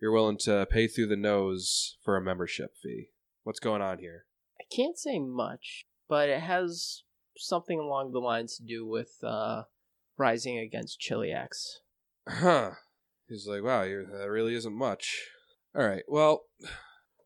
[0.00, 3.10] you're willing to pay through the nose for a membership fee.
[3.42, 4.26] What's going on here?"
[4.60, 7.02] I can't say much, but it has
[7.36, 9.64] something along the lines to do with uh,
[10.16, 11.48] rising against Cheliax.
[12.28, 12.72] Huh.
[13.28, 15.28] He's like, wow, that really isn't much.
[15.74, 16.02] All right.
[16.08, 16.44] Well,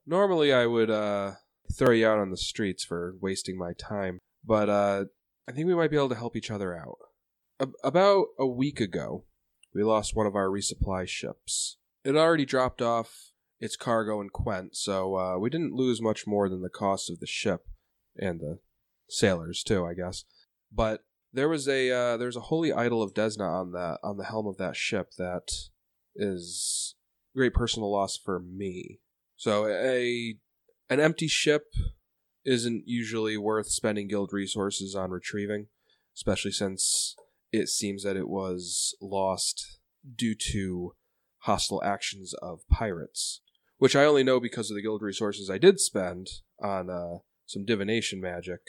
[0.07, 1.33] normally I would uh,
[1.73, 5.05] throw you out on the streets for wasting my time, but uh,
[5.49, 6.99] I think we might be able to help each other out.
[7.61, 9.25] Ab- about a week ago,
[9.79, 11.77] we lost one of our resupply ships.
[12.05, 16.49] It already dropped off its cargo in Quent, so uh, we didn't lose much more
[16.49, 17.61] than the cost of the ship
[18.17, 18.59] and the
[19.09, 20.25] sailors too, I guess.
[20.73, 24.25] But there was a uh, there's a holy idol of Desna on the on the
[24.25, 25.49] helm of that ship that
[26.17, 26.97] is
[27.37, 28.99] great personal loss for me.
[29.37, 30.39] So a
[30.91, 31.67] an empty ship
[32.45, 35.69] isn't usually worth spending guild resources on retrieving,
[36.17, 37.15] especially since
[37.53, 39.79] it seems that it was lost
[40.17, 40.95] due to
[41.41, 43.41] hostile actions of pirates,
[43.79, 46.29] which I only know because of the guild resources I did spend
[46.63, 48.61] on uh, some divination magic.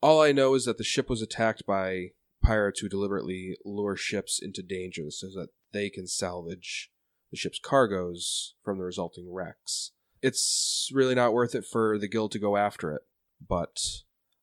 [0.00, 2.08] All I know is that the ship was attacked by
[2.42, 6.90] pirates who deliberately lure ships into danger so that they can salvage
[7.30, 9.92] the ship's cargoes from the resulting wrecks.
[10.22, 13.02] It's really not worth it for the guild to go after it,
[13.46, 13.78] but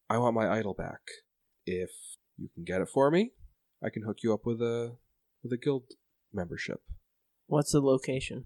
[0.09, 1.01] I want my idol back.
[1.65, 1.89] If
[2.37, 3.31] you can get it for me,
[3.83, 4.97] I can hook you up with a
[5.43, 5.83] with a guild
[6.33, 6.81] membership.
[7.47, 8.45] What's the location?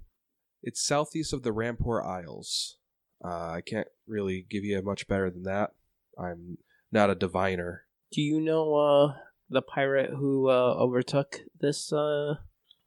[0.61, 2.77] It's southeast of the Ramport Isles.
[3.23, 5.71] Uh, I can't really give you much better than that.
[6.17, 6.57] I'm
[6.91, 7.85] not a diviner.
[8.11, 9.13] Do you know uh
[9.49, 12.35] the pirate who uh overtook this uh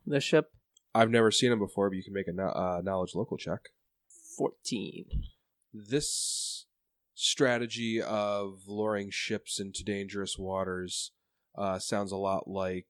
[0.06, 0.52] the ship?
[0.94, 3.60] I've never seen him before, but you can make a kno- uh, knowledge local check.
[4.36, 5.06] Fourteen.
[5.72, 6.66] This
[7.14, 11.12] strategy of luring ships into dangerous waters
[11.56, 12.86] uh, sounds a lot like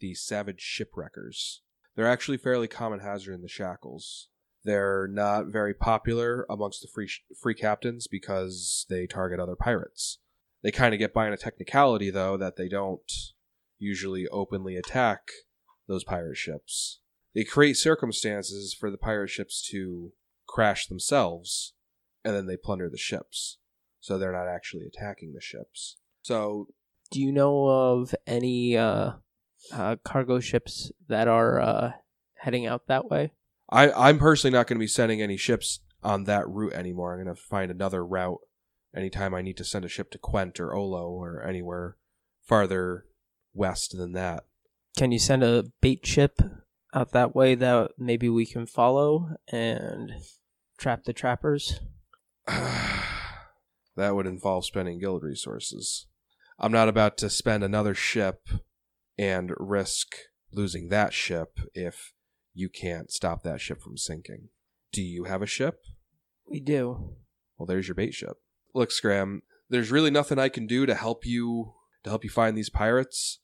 [0.00, 1.60] the savage shipwreckers.
[1.94, 4.28] They're actually fairly common hazard in the shackles.
[4.64, 7.08] They're not very popular amongst the free
[7.40, 10.18] free captains because they target other pirates.
[10.62, 13.10] They kind of get by on a technicality though that they don't
[13.78, 15.28] usually openly attack
[15.86, 17.00] those pirate ships.
[17.34, 20.12] They create circumstances for the pirate ships to
[20.48, 21.74] crash themselves
[22.24, 23.58] and then they plunder the ships.
[24.00, 25.96] So they're not actually attacking the ships.
[26.22, 26.68] So
[27.10, 29.12] Do you know of any uh,
[29.72, 31.92] uh cargo ships that are uh
[32.38, 33.32] heading out that way?
[33.68, 37.12] I, I'm personally not going to be sending any ships on that route anymore.
[37.12, 38.38] I'm going to find another route
[38.94, 41.96] anytime I need to send a ship to Quent or Olo or anywhere
[42.42, 43.06] farther
[43.52, 44.44] west than that.
[44.96, 46.40] Can you send a bait ship
[46.94, 50.12] out that way that maybe we can follow and
[50.78, 51.80] trap the trappers?
[52.46, 52.94] that
[53.96, 56.06] would involve spending guild resources.
[56.58, 58.48] I'm not about to spend another ship
[59.18, 60.16] and risk
[60.52, 62.12] losing that ship if
[62.54, 64.48] you can't stop that ship from sinking.
[64.92, 65.80] Do you have a ship?
[66.48, 67.16] We do.
[67.58, 68.38] Well, there's your bait ship.
[68.74, 72.56] Look, Scram, there's really nothing I can do to help you to help you find
[72.56, 73.40] these pirates.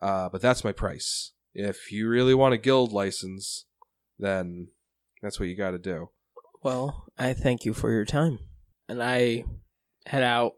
[0.00, 1.32] Uh, but that's my price.
[1.52, 3.66] If you really want a guild license,
[4.18, 4.68] then
[5.22, 6.10] that's what you got to do.
[6.62, 8.38] Well, I thank you for your time.
[8.88, 9.44] And I
[10.06, 10.52] head out,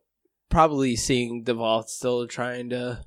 [0.50, 3.04] probably seeing Devoth still trying to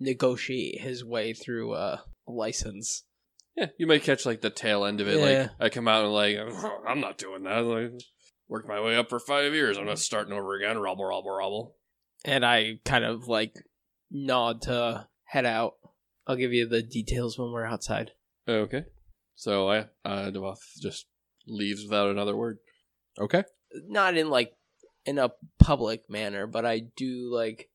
[0.00, 3.04] negotiate his way through uh, a license.
[3.56, 5.18] Yeah, you might catch like the tail end of it.
[5.18, 5.42] Yeah.
[5.42, 6.36] Like I come out and like
[6.88, 7.60] I'm not doing that.
[7.60, 7.92] Like
[8.48, 9.78] worked my way up for five years.
[9.78, 10.78] I'm not starting over again.
[10.78, 11.76] Robble, robble, robble.
[12.24, 13.54] And I kind of like
[14.10, 15.74] nod to head out.
[16.26, 18.12] I'll give you the details when we're outside.
[18.48, 18.84] Okay.
[19.36, 21.06] So I uh Devoth just
[21.46, 22.58] leaves without another word.
[23.20, 23.44] Okay?
[23.86, 24.52] Not in like
[25.06, 27.70] in a public manner, but I do like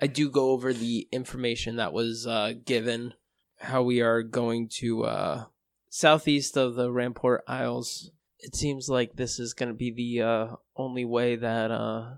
[0.00, 3.14] I do go over the information that was uh, given.
[3.58, 5.44] How we are going to uh,
[5.88, 8.10] southeast of the Rampore Isles.
[8.40, 12.16] It seems like this is going to be the uh, only way that uh,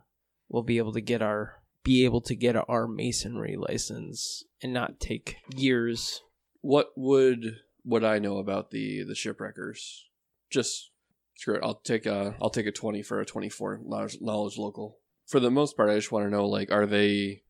[0.48, 4.98] we'll be able to get our be able to get our masonry license and not
[4.98, 6.22] take years.
[6.60, 10.06] What would what I know about the the shipwreckers?
[10.50, 10.90] Just
[11.36, 11.60] screw it.
[11.62, 14.98] I'll take a I'll take a twenty for a twenty four knowledge, knowledge local.
[15.26, 17.42] For the most part, I just want to know like, are they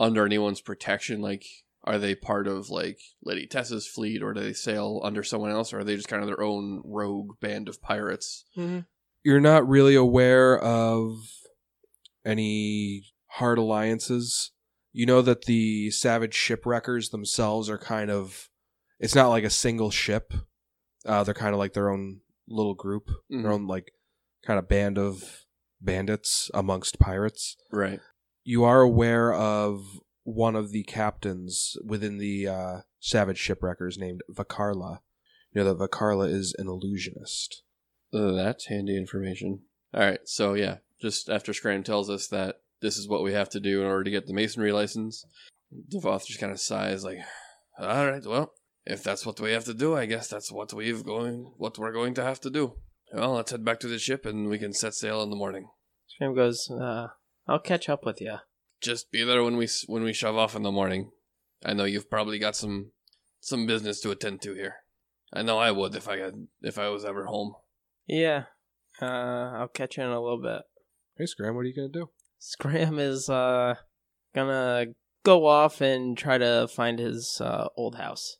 [0.00, 1.20] under anyone's protection?
[1.20, 1.44] Like,
[1.84, 5.72] are they part of like Lady Tessa's fleet, or do they sail under someone else,
[5.72, 8.44] or are they just kind of their own rogue band of pirates?
[9.24, 11.16] You're not really aware of
[12.24, 14.50] any hard alliances.
[14.92, 18.48] You know that the savage shipwreckers themselves are kind of.
[19.00, 20.32] It's not like a single ship.
[21.04, 22.20] Uh, they're kind of like their own
[22.52, 23.42] little group, Mhm.
[23.42, 23.92] their own like
[24.46, 25.44] kind of band of
[25.80, 27.56] bandits amongst pirates.
[27.72, 28.00] Right.
[28.44, 34.98] you are aware of one of the captains within the uh, savage shipwreckers named Vakarla.
[35.52, 37.62] You know that Vakarla is an illusionist.
[38.12, 39.62] Uh, that's handy information.
[39.94, 43.48] All right, so yeah, just after Scram tells us that this is what we have
[43.50, 45.24] to do in order to get the masonry license,
[45.88, 47.18] Devoth just kind of sighs, like,
[47.78, 48.52] "All right, well,
[48.84, 51.92] if that's what we have to do, I guess that's what we've going, what we're
[51.92, 52.74] going to have to do.
[53.12, 55.68] Well, let's head back to the ship and we can set sail in the morning.
[56.06, 57.08] Scram goes, uh,
[57.46, 58.38] "I'll catch up with you."
[58.80, 61.10] Just be there when we when we shove off in the morning.
[61.64, 62.92] I know you've probably got some
[63.40, 64.76] some business to attend to here.
[65.32, 67.54] I know I would if I got if I was ever home.
[68.06, 68.44] Yeah,
[69.00, 69.04] uh,
[69.56, 70.62] I'll catch you in a little bit.
[71.16, 72.10] Hey, Scram, what are you gonna do?
[72.38, 73.74] Scram is uh
[74.34, 74.86] gonna
[75.24, 78.38] go off and try to find his uh, old house.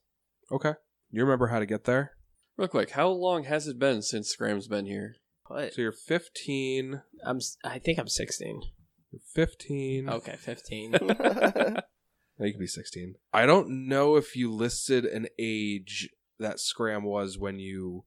[0.52, 0.74] Okay,
[1.10, 2.12] you remember how to get there?
[2.56, 5.16] Real quick, how long has it been since Scram's been here?
[5.48, 7.02] But So you're 15.
[7.24, 8.62] I'm s- I think I'm 16.
[9.10, 10.08] You're 15.
[10.08, 10.92] Okay, 15.
[12.38, 13.14] No, you can be 16.
[13.32, 18.04] I don't know if you listed an age that Scram was when you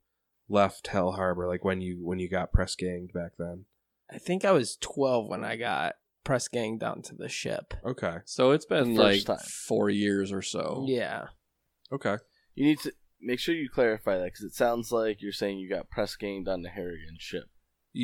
[0.49, 3.65] left Hell Harbor, like when you when you got press ganged back then.
[4.11, 5.93] I think I was 12 when I got
[6.23, 7.75] press ganged onto the ship.
[7.85, 8.17] Okay.
[8.25, 9.37] So it's been The like first time.
[9.67, 10.83] four years or so.
[10.87, 11.27] Yeah.
[11.93, 12.17] Okay.
[12.55, 15.69] You need to make sure you clarify that because it sounds like you're saying you
[15.69, 17.45] got press ganged on the Harrigan ship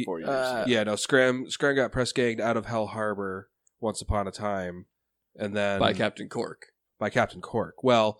[0.05, 0.29] four years.
[0.29, 3.49] Uh, yeah, no, Scram Scram got press ganged out of Hell Harbor
[3.79, 4.85] once upon a time,
[5.35, 6.67] and then By Captain Cork.
[6.99, 7.83] by Captain Cork.
[7.83, 8.19] Well,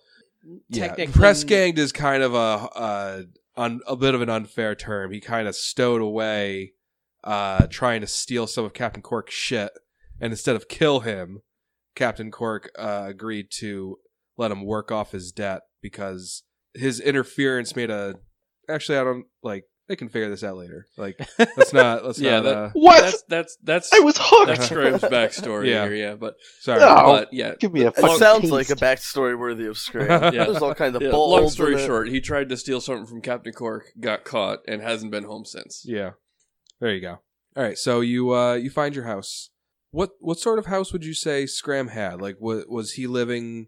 [0.70, 2.38] yeah, Technically- press ganged is kind of a
[2.76, 3.24] a,
[3.58, 5.12] un, a bit of an unfair term.
[5.12, 6.74] He kind of stowed away,
[7.24, 9.72] uh, trying to steal some of Captain Cork's shit,
[10.20, 11.42] and instead of kill him,
[11.96, 14.00] Captain Cork uh, agreed to
[14.38, 18.16] let him work off his debt because his interference made a.
[18.70, 19.66] Actually, I don't like.
[19.88, 20.86] They can figure this out later.
[20.98, 21.20] Like,
[21.58, 22.06] let's not.
[22.06, 22.44] Let's Yeah, not.
[22.44, 23.02] that- uh, What?
[23.02, 24.48] That's that's that's I was hooked.
[24.48, 25.84] that's Scram's backstory Yeah.
[25.86, 25.96] here.
[25.96, 26.80] Yeah, but sorry.
[26.80, 26.96] No.
[27.08, 27.56] but yeah.
[27.60, 28.54] Give me a It sounds taste.
[28.54, 30.08] like a backstory worthy of Scram.
[30.34, 30.46] Yeah.
[30.46, 33.22] There's all kinds of Yeah, balls long story short, he tried to steal something from
[33.22, 35.84] Captain Cork, got caught, and hasn't been home since.
[35.86, 36.12] Yeah.
[36.80, 37.20] There you go.
[37.58, 39.50] All right, so you uh you find your house.
[39.90, 42.22] What what sort of house would you say Scram had?
[42.22, 43.68] Like was was he living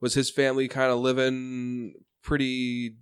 [0.00, 2.96] was his family kind of living pretty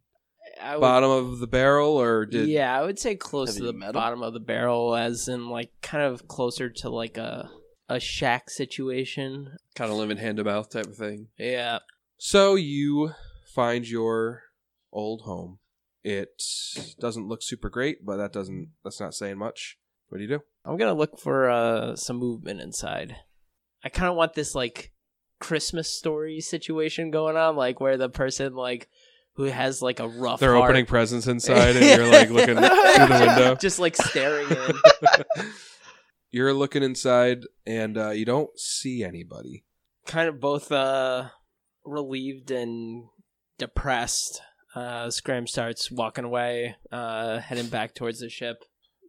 [0.60, 3.92] would, bottom of the barrel or did yeah, I would say close to the metal?
[3.94, 7.50] bottom of the barrel, as in like kind of closer to like a
[7.88, 9.56] a shack situation.
[9.74, 11.28] Kind of living hand to mouth type of thing.
[11.38, 11.78] Yeah,
[12.18, 13.12] So you
[13.54, 14.42] find your
[14.92, 15.58] old home.
[16.04, 16.42] It
[17.00, 19.78] doesn't look super great, but that doesn't that's not saying much.
[20.08, 20.40] What do you do?
[20.64, 23.16] I'm gonna look for uh some movement inside.
[23.84, 24.92] I kind of want this like
[25.40, 28.88] Christmas story situation going on, like where the person like
[29.34, 30.40] who has like a rough.
[30.40, 32.66] They're heart- opening presents inside and you're like looking through
[33.06, 33.54] the window.
[33.60, 35.46] just like staring in.
[36.30, 39.64] You're looking inside and uh, you don't see anybody.
[40.06, 41.28] kind of both uh
[41.86, 43.04] relieved and
[43.58, 44.42] depressed.
[44.74, 48.58] Uh Scram starts walking away, uh heading back towards the ship.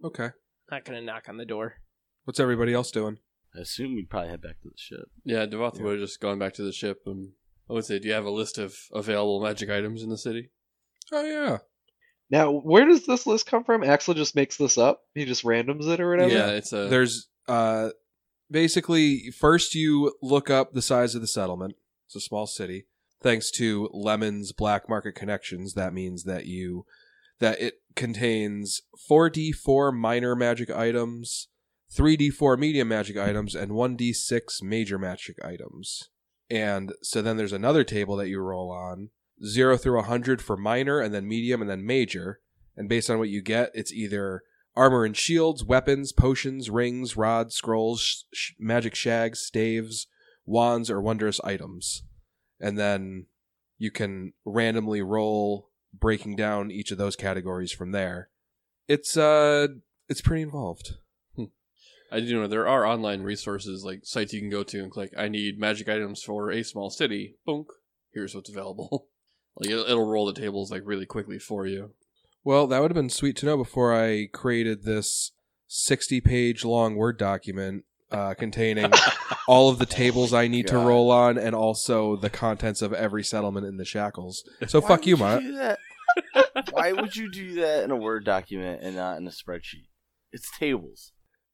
[0.04, 0.30] Okay.
[0.72, 1.76] Not gonna knock on the door.
[2.24, 3.18] What's everybody else doing?
[3.56, 5.10] I assume we'd probably head back to the ship.
[5.24, 5.84] Yeah, Devoth Yeah.
[5.84, 7.32] would have just gone back to the ship, and
[7.70, 10.50] I would say, do you have a list of available magic items in the city?
[11.12, 11.58] Oh yeah.
[12.30, 13.84] Now, where does this list come from?
[13.84, 15.02] Axel just makes this up.
[15.16, 16.30] He just randoms it or whatever.
[16.32, 17.90] Yeah, it's a There's uh
[18.52, 21.76] basically first you look up the size of the settlement.
[22.06, 22.86] It's a small city.
[23.22, 26.86] Thanks to Lemon's black market connections, that means that you
[27.40, 31.48] that it contains 4d4 minor magic items,
[31.94, 36.10] 3d4 medium magic items and 1d6 major magic items.
[36.50, 39.10] And so then there's another table that you roll on,
[39.46, 42.42] 0 through 100 for minor and then medium and then major.
[42.76, 44.44] And based on what you get, it's either
[44.76, 50.08] armor and shields, weapons, potions, rings, rods, scrolls, sh- magic shags, staves,
[50.46, 52.04] wands, or wondrous items.
[52.60, 53.26] And then
[53.78, 58.30] you can randomly roll breaking down each of those categories from there.
[58.88, 59.68] It's uh
[60.08, 60.98] it's pretty involved.
[62.12, 65.14] I do know there are online resources like sites you can go to and click.
[65.18, 67.36] I need magic items for a small city.
[67.46, 67.66] Boom.
[68.14, 69.08] Here's what's available.
[69.56, 71.92] like it'll, it'll roll the tables like really quickly for you.
[72.44, 75.32] Well, that would have been sweet to know before I created this
[75.68, 78.92] 60 page long Word document uh, containing
[79.48, 83.24] all of the tables I need to roll on and also the contents of every
[83.24, 84.44] settlement in the shackles.
[84.68, 85.42] So fuck you, would Matt.
[85.42, 85.80] do that?
[86.72, 89.88] Why would you do that in a Word document and not in a spreadsheet?
[90.32, 91.12] It's tables.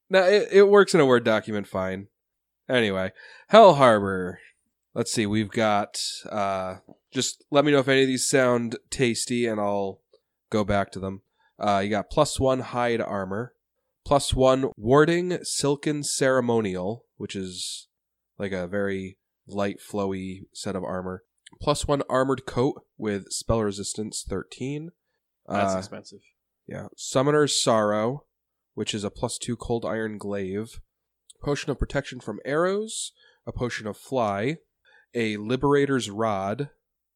[0.10, 2.08] No, it, it works in a Word document fine.
[2.70, 3.12] Anyway,
[3.50, 4.40] Hell Harbor.
[4.94, 6.00] Let's see, we've got.
[6.30, 6.76] Uh,
[7.12, 10.00] just let me know if any of these sound tasty and I'll
[10.50, 11.22] go back to them.
[11.60, 13.54] Uh, you got plus one hide armor,
[14.06, 17.88] plus one warding silken ceremonial, which is
[18.38, 21.24] like a very light, flowy set of armor.
[21.62, 24.92] Plus one armored coat with spell resistance 13.
[25.48, 26.20] That's Uh, expensive.
[26.68, 26.88] yeah.
[26.98, 28.26] Summoner's Sorrow,
[28.76, 30.80] which is a plus two cold iron glaive.
[31.42, 33.12] Potion of protection from arrows.
[33.48, 34.58] A potion of fly.
[35.14, 36.70] A liberator's rod.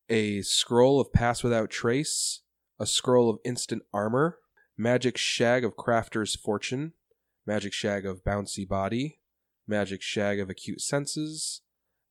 [0.10, 2.42] A scroll of pass without trace.
[2.80, 4.40] A scroll of instant armor.
[4.78, 6.94] Magic shag of crafter's fortune.
[7.46, 9.20] Magic shag of bouncy body.
[9.68, 11.62] Magic shag of acute senses.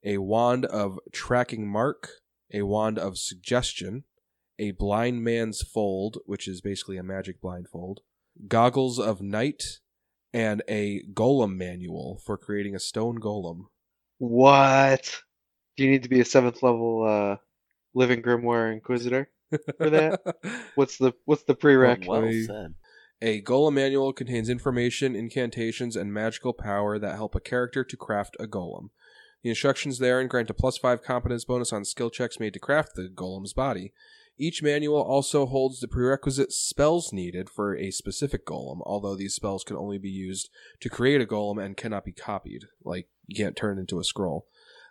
[0.04, 2.10] A wand of tracking mark.
[2.52, 4.04] A wand of suggestion
[4.58, 8.00] a blind man's fold, which is basically a magic blindfold,
[8.46, 9.62] goggles of night,
[10.32, 13.64] and a golem manual for creating a stone golem.
[14.18, 15.20] What?
[15.76, 17.36] Do you need to be a seventh level uh,
[17.94, 19.30] living grimoire inquisitor
[19.78, 20.20] for that?
[20.74, 22.06] what's the what's the prereq?
[22.06, 22.74] well me- said.
[23.20, 28.36] A golem manual contains information, incantations, and magical power that help a character to craft
[28.38, 28.90] a golem.
[29.42, 32.94] The instructions therein grant a plus 5 competence bonus on skill checks made to craft
[32.94, 33.92] the golem's body.
[34.40, 39.64] Each manual also holds the prerequisite spells needed for a specific golem, although these spells
[39.64, 43.56] can only be used to create a golem and cannot be copied, like you can't
[43.56, 44.46] turn into a scroll,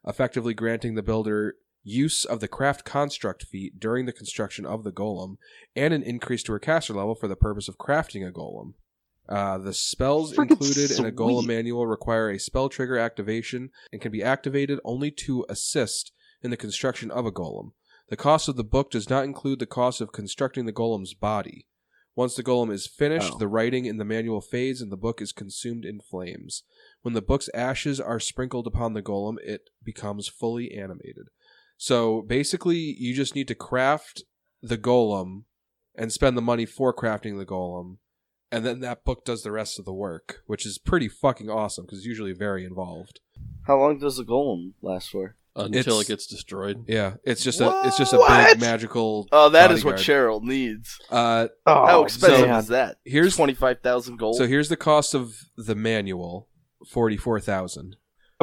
[0.05, 4.91] effectively granting the builder use of the craft construct feat during the construction of the
[4.91, 5.37] golem
[5.77, 8.73] and an increase to her caster level for the purpose of crafting a golem.
[9.29, 14.11] Uh, the spells included in a golem manual require a spell trigger activation and can
[14.11, 17.71] be activated only to assist in the construction of a golem.
[18.09, 21.65] The cost of the book does not include the cost of constructing the golem's body.
[22.15, 23.37] Once the golem is finished, Oh.
[23.37, 26.63] the writing in the manual fades and the book is consumed in flames.
[27.03, 31.27] When the book's ashes are sprinkled upon the golem, it becomes fully animated.
[31.77, 34.23] So basically, you just need to craft
[34.63, 35.43] the golem
[35.93, 37.97] and spend the money for crafting the golem,
[38.51, 41.85] and then that book does the rest of the work, which is pretty fucking awesome
[41.85, 43.19] because it's usually very involved.
[43.67, 45.35] How long does the golem last for?
[45.57, 46.85] Until It's- it gets destroyed.
[46.87, 48.53] Yeah, it's just a it's just a What?
[48.53, 49.27] big magical.
[49.31, 50.41] Oh, that is what bodyguard.
[50.41, 50.99] Cheryl needs.
[51.09, 52.59] Uh, Oh, How expensive man.
[52.59, 52.97] is that?
[53.05, 54.37] Here's- twenty five thousand gold.
[54.37, 56.47] so here's the cost of the manual,
[56.89, 57.95] forty four thousand.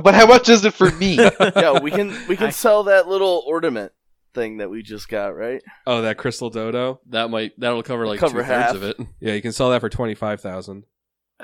[0.02, 1.14] But how much is it for me?
[1.40, 3.92] yeah, we can we can I- sell that little ornament
[4.34, 5.62] thing that we just got, right?
[5.86, 7.00] Oh, that crystal dodo.
[7.10, 8.72] That might that'll cover like Cover two half.
[8.72, 9.06] thirds of it.
[9.20, 10.84] Yeah, you can sell that for twenty five thousand.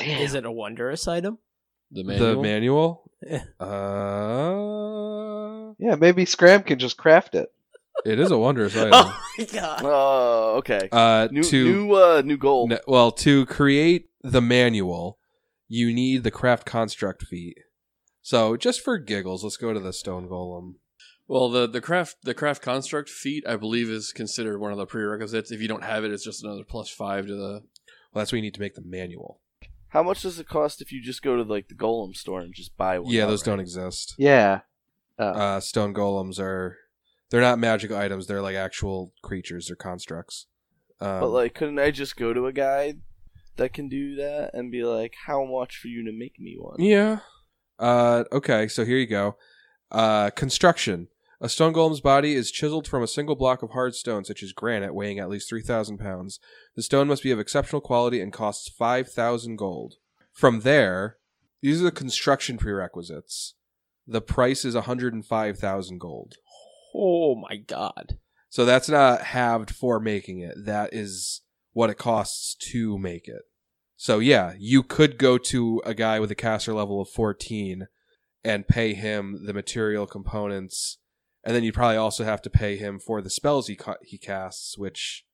[0.01, 1.39] Is it a wondrous item?
[1.93, 2.35] The manual.
[2.35, 3.10] The manual.
[3.27, 3.45] Yeah.
[3.61, 4.71] Uh,
[5.79, 7.53] yeah, maybe Scram can just craft it.
[8.05, 8.93] it is a wondrous item.
[8.95, 9.81] Oh my god!
[9.85, 10.89] Oh, okay.
[10.91, 12.69] Uh, New to new uh new goal.
[12.69, 15.19] No, well, to create the manual,
[15.69, 17.59] you need the craft construct feat.
[18.23, 20.75] So, just for giggles, let's go to the stone golem.
[21.29, 24.87] Well, the the craft the craft construct feat, I believe, is considered one of the
[24.87, 25.51] prerequisites.
[25.51, 27.63] If you don't have it, it's just another plus five to the.
[28.13, 29.40] Well, that's what you need to make the manual.
[29.91, 32.55] How much does it cost if you just go to like the golem store and
[32.55, 33.13] just buy one?
[33.13, 33.53] yeah, those outright?
[33.53, 34.15] don't exist.
[34.19, 34.61] Yeah.
[35.19, 36.79] Uh, stone golems are
[37.31, 38.27] they're not magic items.
[38.27, 40.47] They're like actual creatures or constructs.
[41.01, 42.95] Um, But like, couldn't I just go to a guy
[43.57, 46.77] that can do that and be like, "How much for you to make me one?"
[46.81, 47.21] Yeah.
[47.79, 49.37] Uh, okay, so here you go.
[49.91, 51.09] Uh, construction.
[51.43, 54.53] A stone golem's body is chiseled from a single block of hard stone, such as
[54.53, 56.39] granite, weighing at least 3,000 pounds.
[56.77, 59.95] The stone must be of exceptional quality and costs 5,000 gold.
[60.33, 61.17] From there,
[61.63, 63.55] these are the construction prerequisites.
[64.07, 66.35] The price is 105,000 gold.
[66.95, 68.19] Oh my god!
[68.49, 70.57] So that's not halved for making it.
[70.65, 73.43] That is what it costs to make it.
[73.97, 77.87] So yeah, you could go to a guy with a caster level of 14
[78.43, 80.99] and pay him the material components,
[81.45, 84.19] and then you'd probably also have to pay him for the spells he ca- he
[84.19, 85.25] casts, which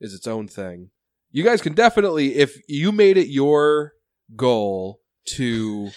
[0.00, 0.90] is its own thing.
[1.30, 3.92] You guys can definitely, if you made it your
[4.36, 5.00] goal
[5.36, 5.90] to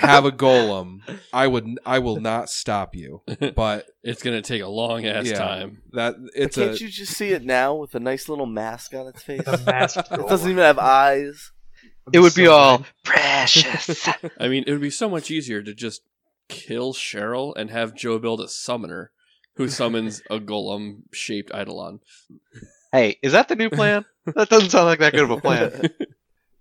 [0.00, 1.00] have a golem,
[1.32, 3.22] I would I will not stop you.
[3.54, 5.38] But It's gonna take a long ass Yeah.
[5.38, 5.82] time.
[5.92, 9.06] that it's Can't a you just see it now with a nice little mask on
[9.06, 9.42] its face?
[9.46, 11.52] It doesn't even have eyes.
[12.12, 14.08] It would be all precious.
[14.40, 16.02] I mean, it would be so much easier to just
[16.48, 19.12] kill Cheryl and have Joe build a summoner
[19.56, 22.00] who summons a golem shaped Eidolon.
[22.92, 24.04] hey, is that the new plan?
[24.26, 25.90] That doesn't sound like that good of a plan.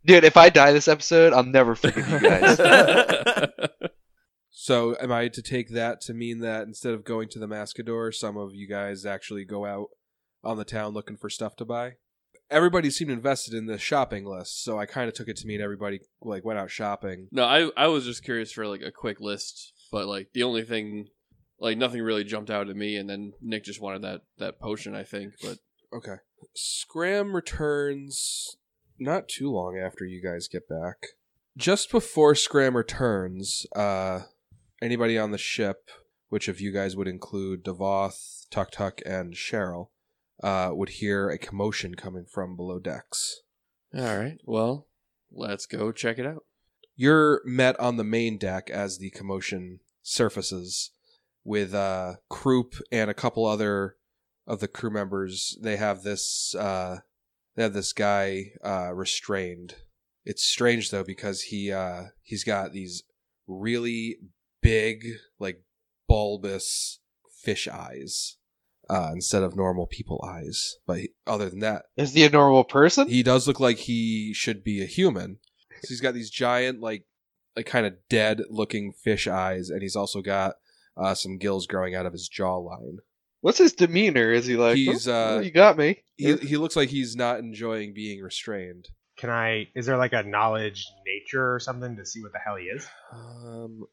[0.06, 2.60] Dude, if I die this episode, I'll never forgive you guys.
[4.60, 8.12] So, am I to take that to mean that instead of going to the Mascador,
[8.14, 9.90] some of you guys actually go out
[10.44, 11.94] on the town looking for stuff to buy?
[12.50, 15.62] Everybody seemed invested in the shopping list, so I kind of took it to mean
[15.62, 17.28] everybody like went out shopping.
[17.32, 20.64] no, I I was just curious for like a quick list, but like the only
[20.64, 21.08] thing,
[21.60, 24.96] like nothing really jumped out at me, and then Nick just wanted that that potion,
[24.96, 25.34] I think.
[25.42, 25.58] But
[25.94, 26.16] Okay.
[26.54, 28.58] Scram returns
[29.00, 30.98] not too long after you guys get back.
[31.56, 34.22] Just before Scram returns, uh,
[34.82, 35.90] anybody on the ship,
[36.30, 39.88] which of you guys would include Devoth, Tuk Tuk, and Cheryl,
[40.44, 43.42] uh, would hear a commotion coming from below decks.
[43.96, 44.88] all right, well,
[45.32, 46.44] let's go check it out.
[46.98, 50.90] You're met on the main deck as the commotion surfaces
[51.44, 53.96] with uh, Croup and a couple other
[54.48, 55.58] of the crew members.
[55.62, 56.98] They have this uh,
[57.56, 59.76] they have this guy uh, restrained.
[60.26, 63.04] It's strange though because he uh, he's got these
[63.46, 64.18] really
[64.62, 65.06] big,
[65.40, 65.62] like
[66.08, 67.00] bulbous
[67.44, 68.38] fish eyes
[68.90, 70.78] uh, instead of normal people eyes.
[70.88, 73.08] But he, other than that, Is he a normal person?
[73.08, 75.38] he does look like he should be a human.
[75.82, 77.06] So he's got these giant, like,
[77.56, 80.56] like kind of dead looking fish eyes, and he's also got
[80.96, 82.98] uh, some gills growing out of his jawline.
[83.42, 84.32] What's his demeanor?
[84.32, 86.04] Is he like, He's, "Oh, uh, well, you got me?
[86.18, 88.88] He he looks like he's not enjoying being restrained.
[89.18, 89.68] Can I?
[89.76, 92.88] Is there like a knowledge nature or something to see what the hell he is?
[93.12, 93.84] Um,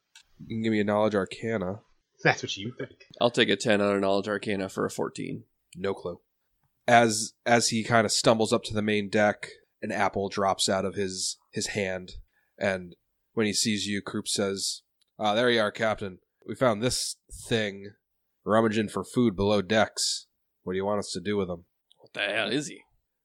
[0.47, 1.80] you can give me a knowledge arcana.
[2.24, 2.93] That's what you think.
[3.20, 5.45] I'll take a ten on a knowledge arcana for a fourteen.
[5.76, 6.20] No clue.
[6.87, 9.49] As as he kind of stumbles up to the main deck,
[9.85, 12.12] an apple drops out of his his hand,
[12.59, 12.97] and
[13.35, 14.80] when he sees you, Croup says,
[15.18, 16.20] "Ah, there you are, Captain.
[16.47, 17.16] We found this
[17.49, 17.93] thing
[18.45, 20.26] rummaging for food below decks.
[20.62, 21.66] What do you want us to do with him?"
[21.99, 22.80] What the hell is he?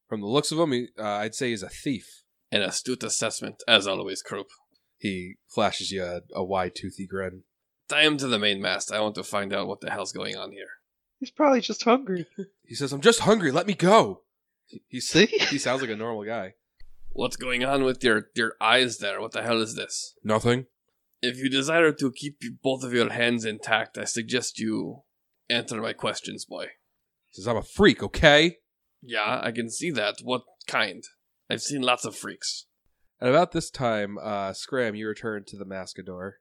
[0.10, 2.24] From the looks of him, he, uh, I'd say he's a thief.
[2.51, 4.47] An astute assessment, as always, Croup.
[4.97, 7.43] He flashes you a, a wide, toothy grin.
[7.88, 8.91] Tie him to the mainmast.
[8.91, 10.68] I want to find out what the hell's going on here.
[11.20, 12.28] He's probably just hungry.
[12.66, 13.51] He says, "I'm just hungry.
[13.51, 14.24] Let me go."
[14.70, 15.26] He, he, See?
[15.26, 16.53] he sounds like a normal guy.
[17.11, 19.20] What's going on with your your eyes there?
[19.20, 20.13] What the hell is this?
[20.24, 20.67] Nothing.
[21.22, 25.01] If you desire to keep both of your hands intact, I suggest you
[25.49, 26.65] answer my questions, boy.
[27.30, 28.57] He says, "I'm a freak." Okay.
[29.01, 30.15] Yeah, I can see that.
[30.24, 31.03] What kind?
[31.49, 32.67] I've seen lots of freaks.
[33.20, 36.34] At about this time, uh, Scram, you return to the Mascador,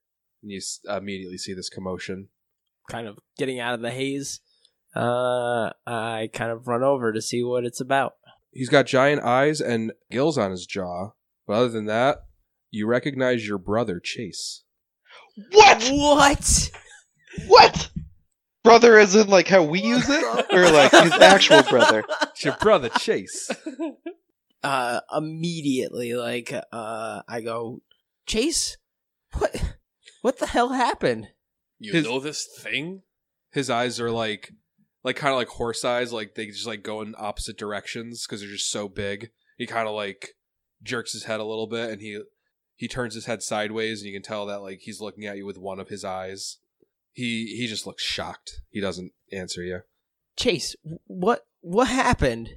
[0.42, 2.28] and you s- immediately see this commotion.
[2.90, 4.40] kind of getting out of the haze.
[4.96, 8.14] Uh, I kind of run over to see what it's about.
[8.50, 11.10] He's got giant eyes and gills on his jaw,
[11.46, 12.18] but other than that,
[12.70, 14.64] you recognize your brother Chase.
[15.52, 15.88] What?
[15.92, 16.70] What?
[17.46, 17.90] What?
[18.64, 20.24] Brother as in like how we use it?
[20.52, 22.04] Or like his actual brother?
[22.22, 23.50] It's your brother Chase.
[24.60, 27.80] Uh, immediately, like, uh, I go,
[28.26, 28.76] Chase,
[29.34, 29.74] what,
[30.20, 31.28] what the hell happened?
[31.78, 33.02] You His- know this thing?
[33.52, 34.50] His eyes are like,
[35.08, 38.42] like kind of like horse eyes, like they just like go in opposite directions because
[38.42, 39.30] they're just so big.
[39.56, 40.34] He kind of like
[40.82, 42.20] jerks his head a little bit, and he
[42.76, 45.46] he turns his head sideways, and you can tell that like he's looking at you
[45.46, 46.58] with one of his eyes.
[47.10, 48.60] He he just looks shocked.
[48.68, 49.80] He doesn't answer you.
[50.36, 52.50] Chase, what, what happened?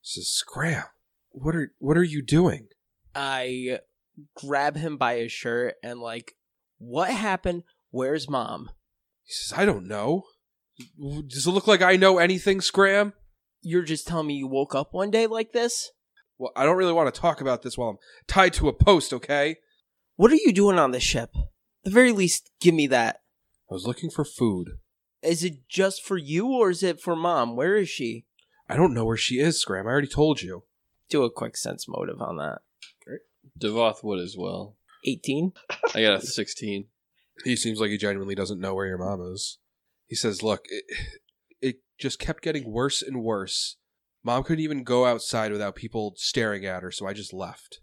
[0.00, 0.84] Says Scram,
[1.28, 2.68] what are what are you doing?
[3.14, 3.80] I
[4.34, 6.36] grab him by his shirt and like,
[6.78, 7.64] what happened?
[7.90, 8.70] Where's mom?
[9.24, 10.24] He says, I don't know.
[11.26, 13.12] Does it look like I know anything, Scram?
[13.62, 15.90] You're just telling me you woke up one day like this?
[16.38, 17.98] Well, I don't really want to talk about this while I'm
[18.28, 19.56] tied to a post, okay?
[20.16, 21.30] What are you doing on the ship?
[21.34, 23.22] At the very least, give me that.
[23.70, 24.78] I was looking for food.
[25.22, 27.56] Is it just for you or is it for mom?
[27.56, 28.26] Where is she?
[28.68, 29.86] I don't know where she is, Scram.
[29.86, 30.64] I already told you.
[31.10, 32.58] Do a quick sense motive on that.
[33.56, 34.76] Devoth would as well.
[35.04, 35.52] 18?
[35.94, 36.86] I got a 16.
[37.44, 39.58] He seems like he genuinely doesn't know where your mom is.
[40.08, 40.84] He says, Look, it,
[41.60, 43.76] it just kept getting worse and worse.
[44.24, 47.80] Mom couldn't even go outside without people staring at her, so I just left.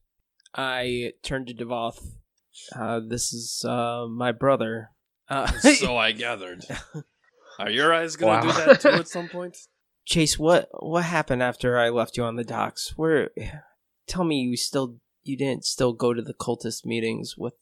[0.53, 2.03] I turned to Devoth.
[2.75, 4.91] Uh, this is uh, my brother.
[5.29, 6.65] Uh, so I gathered.
[7.59, 9.57] Are your eyes gonna do that too at some point?
[10.05, 12.93] Chase, what what happened after I left you on the docks?
[12.95, 13.29] Where?
[14.07, 17.55] Tell me you still you didn't still go to the cultist meetings with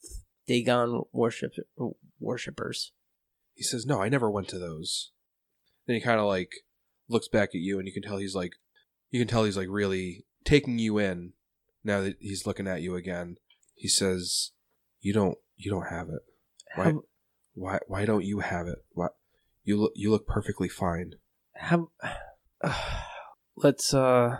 [0.46, 1.52] Dagon worship
[2.20, 2.92] worshippers.
[3.54, 5.12] He says, No, I never went to those.
[5.86, 6.50] Then he kind of like
[7.08, 8.52] looks back at you, and you can tell he's like,
[9.10, 11.32] you can tell he's like really taking you in
[11.82, 13.36] now that he's looking at you again.
[13.74, 14.52] He says,
[15.00, 16.22] You don't, you don't have it.
[16.74, 17.02] Why, How,
[17.54, 18.78] why, why don't you have it?
[18.92, 19.08] Why,
[19.62, 21.14] you look, you look perfectly fine.
[21.54, 21.90] how,
[23.56, 24.36] let's uh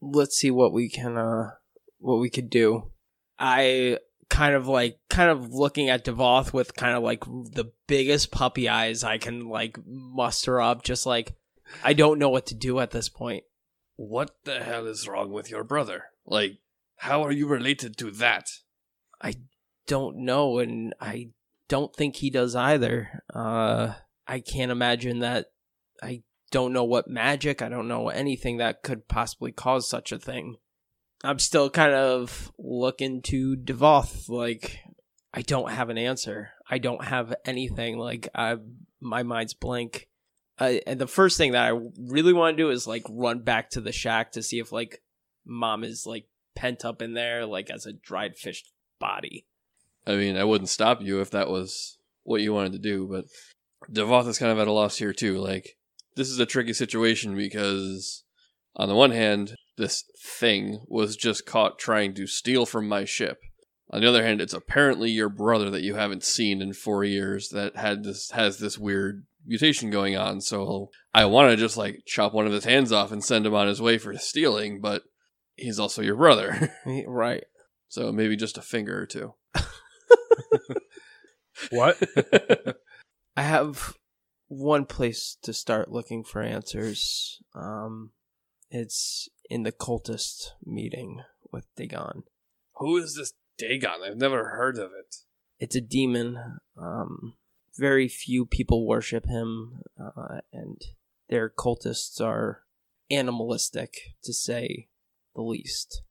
[0.00, 1.50] let's see what we can uh
[1.98, 2.90] what we could do.
[3.38, 3.98] I
[4.28, 8.68] kind of like kind of looking at Devoth with kind of like the biggest puppy
[8.68, 11.34] eyes I can like muster up just like
[11.82, 13.44] I don't know what to do at this point.
[13.96, 16.04] What the hell is wrong with your brother?
[16.24, 16.58] Like,
[16.96, 18.50] how are you related to that?
[19.20, 19.34] I
[19.86, 21.30] don't know and I
[21.68, 23.22] don't think he does either.
[23.32, 23.94] Uh
[24.26, 25.46] I can't imagine that
[26.02, 30.18] I don't know what magic, I don't know anything that could possibly cause such a
[30.18, 30.56] thing.
[31.24, 34.78] I'm still kind of looking to Devoth like
[35.34, 36.50] I don't have an answer.
[36.68, 38.56] I don't have anything like I
[39.00, 40.08] my mind's blank.
[40.58, 43.80] And the first thing that I really want to do is like run back to
[43.80, 45.02] the shack to see if like
[45.44, 48.64] mom is like pent up in there like as a dried fish
[48.98, 49.46] body.
[50.06, 53.26] I mean, I wouldn't stop you if that was what you wanted to do, but
[53.92, 55.38] Devoth is kind of at a loss here too.
[55.38, 55.76] Like,
[56.16, 58.24] this is a tricky situation because,
[58.74, 63.38] on the one hand, this thing was just caught trying to steal from my ship.
[63.90, 67.48] On the other hand, it's apparently your brother that you haven't seen in four years
[67.50, 70.42] that had this has this weird mutation going on.
[70.42, 73.54] So I want to just like chop one of his hands off and send him
[73.54, 75.04] on his way for stealing, but
[75.56, 76.74] he's also your brother,
[77.06, 77.44] Right.
[77.88, 79.32] so maybe just a finger or two.
[81.70, 82.00] What?
[83.36, 83.94] I have
[84.48, 87.40] one place to start looking for answers.
[87.54, 88.12] Um,
[88.70, 92.24] it's in the cultist meeting with Dagon.
[92.76, 94.00] Who is this Dagon?
[94.04, 95.16] I've never heard of it.
[95.58, 96.58] It's a demon.
[96.76, 97.34] Um,
[97.76, 100.80] very few people worship him, uh, and
[101.28, 102.62] their cultists are
[103.10, 104.88] animalistic, to say
[105.34, 106.02] the least.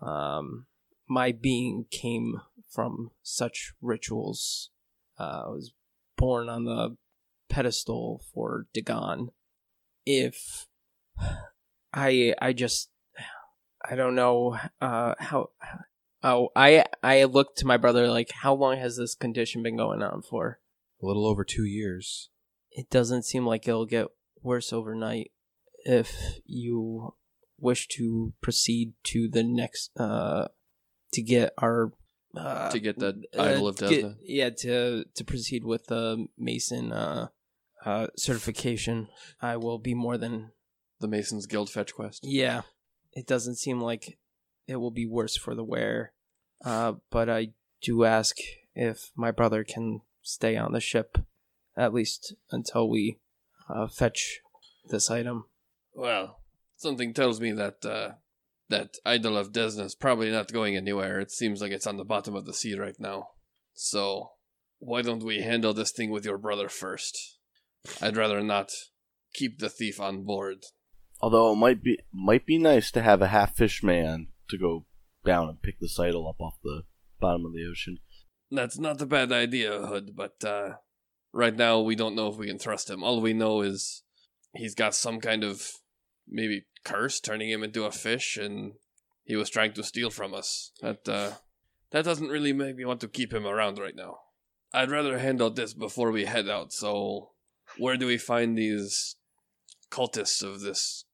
[0.00, 0.66] Um,
[1.08, 2.40] my being came
[2.70, 4.70] from such rituals.
[5.18, 5.72] Uh, I was
[6.16, 6.96] born on the
[7.48, 9.30] pedestal for Dagon.
[10.06, 10.66] If
[11.94, 12.90] I, I just,
[13.88, 15.50] I don't know uh, how.
[16.22, 20.02] Oh, I I looked to my brother like, how long has this condition been going
[20.02, 20.58] on for?
[21.02, 22.30] A little over two years.
[22.70, 24.06] It doesn't seem like it'll get
[24.42, 25.32] worse overnight.
[25.84, 27.14] If you
[27.58, 30.48] wish to proceed to the next, uh,
[31.12, 31.92] to get our,
[32.34, 34.16] uh, to get the uh, idol of Desna.
[34.22, 37.28] yeah, to to proceed with the Mason uh,
[37.84, 39.08] uh, certification,
[39.42, 40.52] I will be more than
[41.04, 42.20] The Masons Guild fetch quest.
[42.22, 42.62] Yeah,
[43.12, 44.16] it doesn't seem like
[44.66, 46.12] it will be worse for the wearer.
[46.64, 47.48] Uh, but I
[47.82, 48.38] do ask
[48.74, 51.18] if my brother can stay on the ship,
[51.76, 53.18] at least until we
[53.68, 54.40] uh, fetch
[54.88, 55.44] this item.
[55.92, 56.40] Well,
[56.78, 58.12] something tells me that uh,
[58.70, 61.20] that idol of Desna is probably not going anywhere.
[61.20, 63.28] It seems like it's on the bottom of the sea right now.
[63.74, 64.30] So,
[64.78, 67.36] why don't we handle this thing with your brother first?
[68.00, 68.70] I'd rather not
[69.34, 70.64] keep the thief on board.
[71.20, 74.86] Although it might be might be nice to have a half fish man to go
[75.24, 76.82] down and pick this idol up off the
[77.20, 77.98] bottom of the ocean.
[78.50, 80.74] That's not a bad idea, Hood, but uh,
[81.32, 83.02] right now we don't know if we can trust him.
[83.02, 84.02] All we know is
[84.54, 85.72] he's got some kind of
[86.28, 88.74] maybe curse turning him into a fish, and
[89.24, 90.72] he was trying to steal from us.
[90.80, 91.32] That uh,
[91.90, 94.18] that doesn't really make me want to keep him around right now.
[94.72, 96.72] I'd rather handle this before we head out.
[96.72, 97.30] So,
[97.78, 99.16] where do we find these
[99.90, 101.04] cultists of this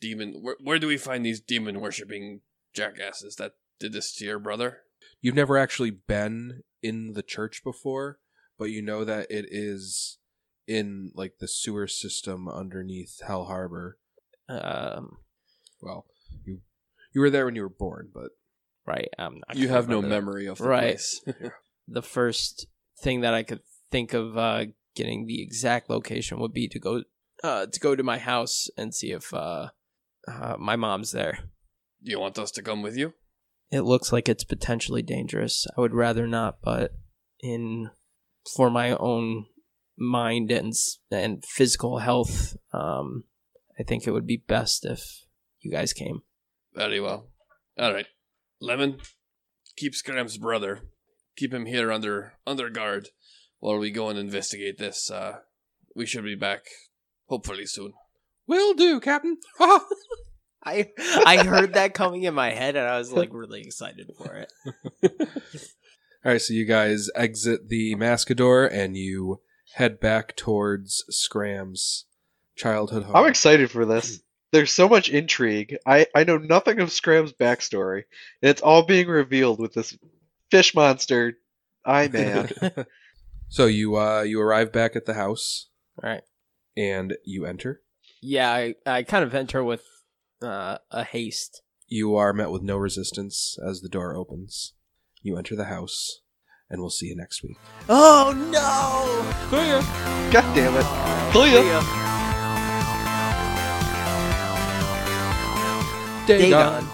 [0.00, 0.38] demon?
[0.40, 2.40] Where, where do we find these demon worshipping
[2.74, 4.82] jackasses that did this to your brother?
[5.20, 8.18] You've never actually been in the church before,
[8.58, 10.18] but you know that it is
[10.66, 13.98] in like the sewer system underneath Hell Harbor.
[14.48, 15.18] Um,
[15.80, 16.06] Well,
[16.44, 16.60] you
[17.14, 18.30] you were there when you were born, but
[18.86, 19.08] right.
[19.18, 20.94] Um, I you can't have no memory of the Right.
[20.94, 21.20] place.
[21.88, 22.66] The first
[23.00, 23.60] thing that I could
[23.92, 24.64] think of uh,
[24.96, 27.04] getting the exact location would be to go
[27.42, 29.68] uh, to go to my house and see if uh,
[30.28, 31.38] uh, my mom's there.
[32.02, 33.14] Do you want us to come with you?
[33.70, 35.66] it looks like it's potentially dangerous.
[35.76, 36.92] I would rather not, but
[37.40, 37.90] in
[38.56, 39.46] for my own
[39.98, 40.72] mind and
[41.10, 43.24] and physical health, um,
[43.78, 45.24] I think it would be best if
[45.60, 46.22] you guys came.
[46.74, 47.28] Very well.
[47.78, 48.06] All right,
[48.60, 48.98] Lemon,
[49.76, 50.82] keep Scram's brother.
[51.36, 53.08] Keep him here under under guard
[53.58, 55.10] while we go and investigate this.
[55.10, 55.38] Uh,
[55.94, 56.66] we should be back
[57.26, 57.92] hopefully soon.
[58.46, 59.38] will do, Captain.
[60.64, 60.90] I
[61.24, 64.52] I heard that coming in my head, and I was like really excited for it.
[66.24, 69.40] All right, so you guys exit the Mascador and you
[69.74, 72.06] head back towards Scram's
[72.56, 73.14] childhood home.
[73.14, 74.20] I'm excited for this.
[74.50, 75.76] There's so much intrigue.
[75.86, 78.04] I, I know nothing of Scram's backstory,
[78.42, 79.96] and it's all being revealed with this
[80.50, 81.36] fish monster
[81.86, 82.50] I man.
[83.48, 85.68] so you uh you arrive back at the house
[86.02, 86.22] All right.
[86.76, 87.82] And you enter.
[88.22, 89.82] Yeah, I I kind of enter with
[90.42, 91.62] uh, a haste.
[91.88, 94.74] You are met with no resistance as the door opens.
[95.22, 96.20] You enter the house,
[96.68, 97.58] and we'll see you next week.
[97.88, 99.50] Oh no!
[100.32, 100.84] God damn it.
[101.32, 101.82] See ya.
[106.26, 106.84] Dagon.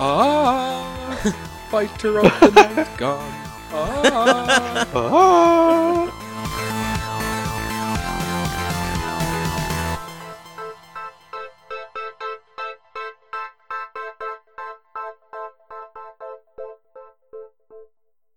[0.00, 1.16] Ah,
[1.70, 3.34] fighter of the night gone.
[3.72, 4.84] Ah.
[4.96, 6.09] Ah.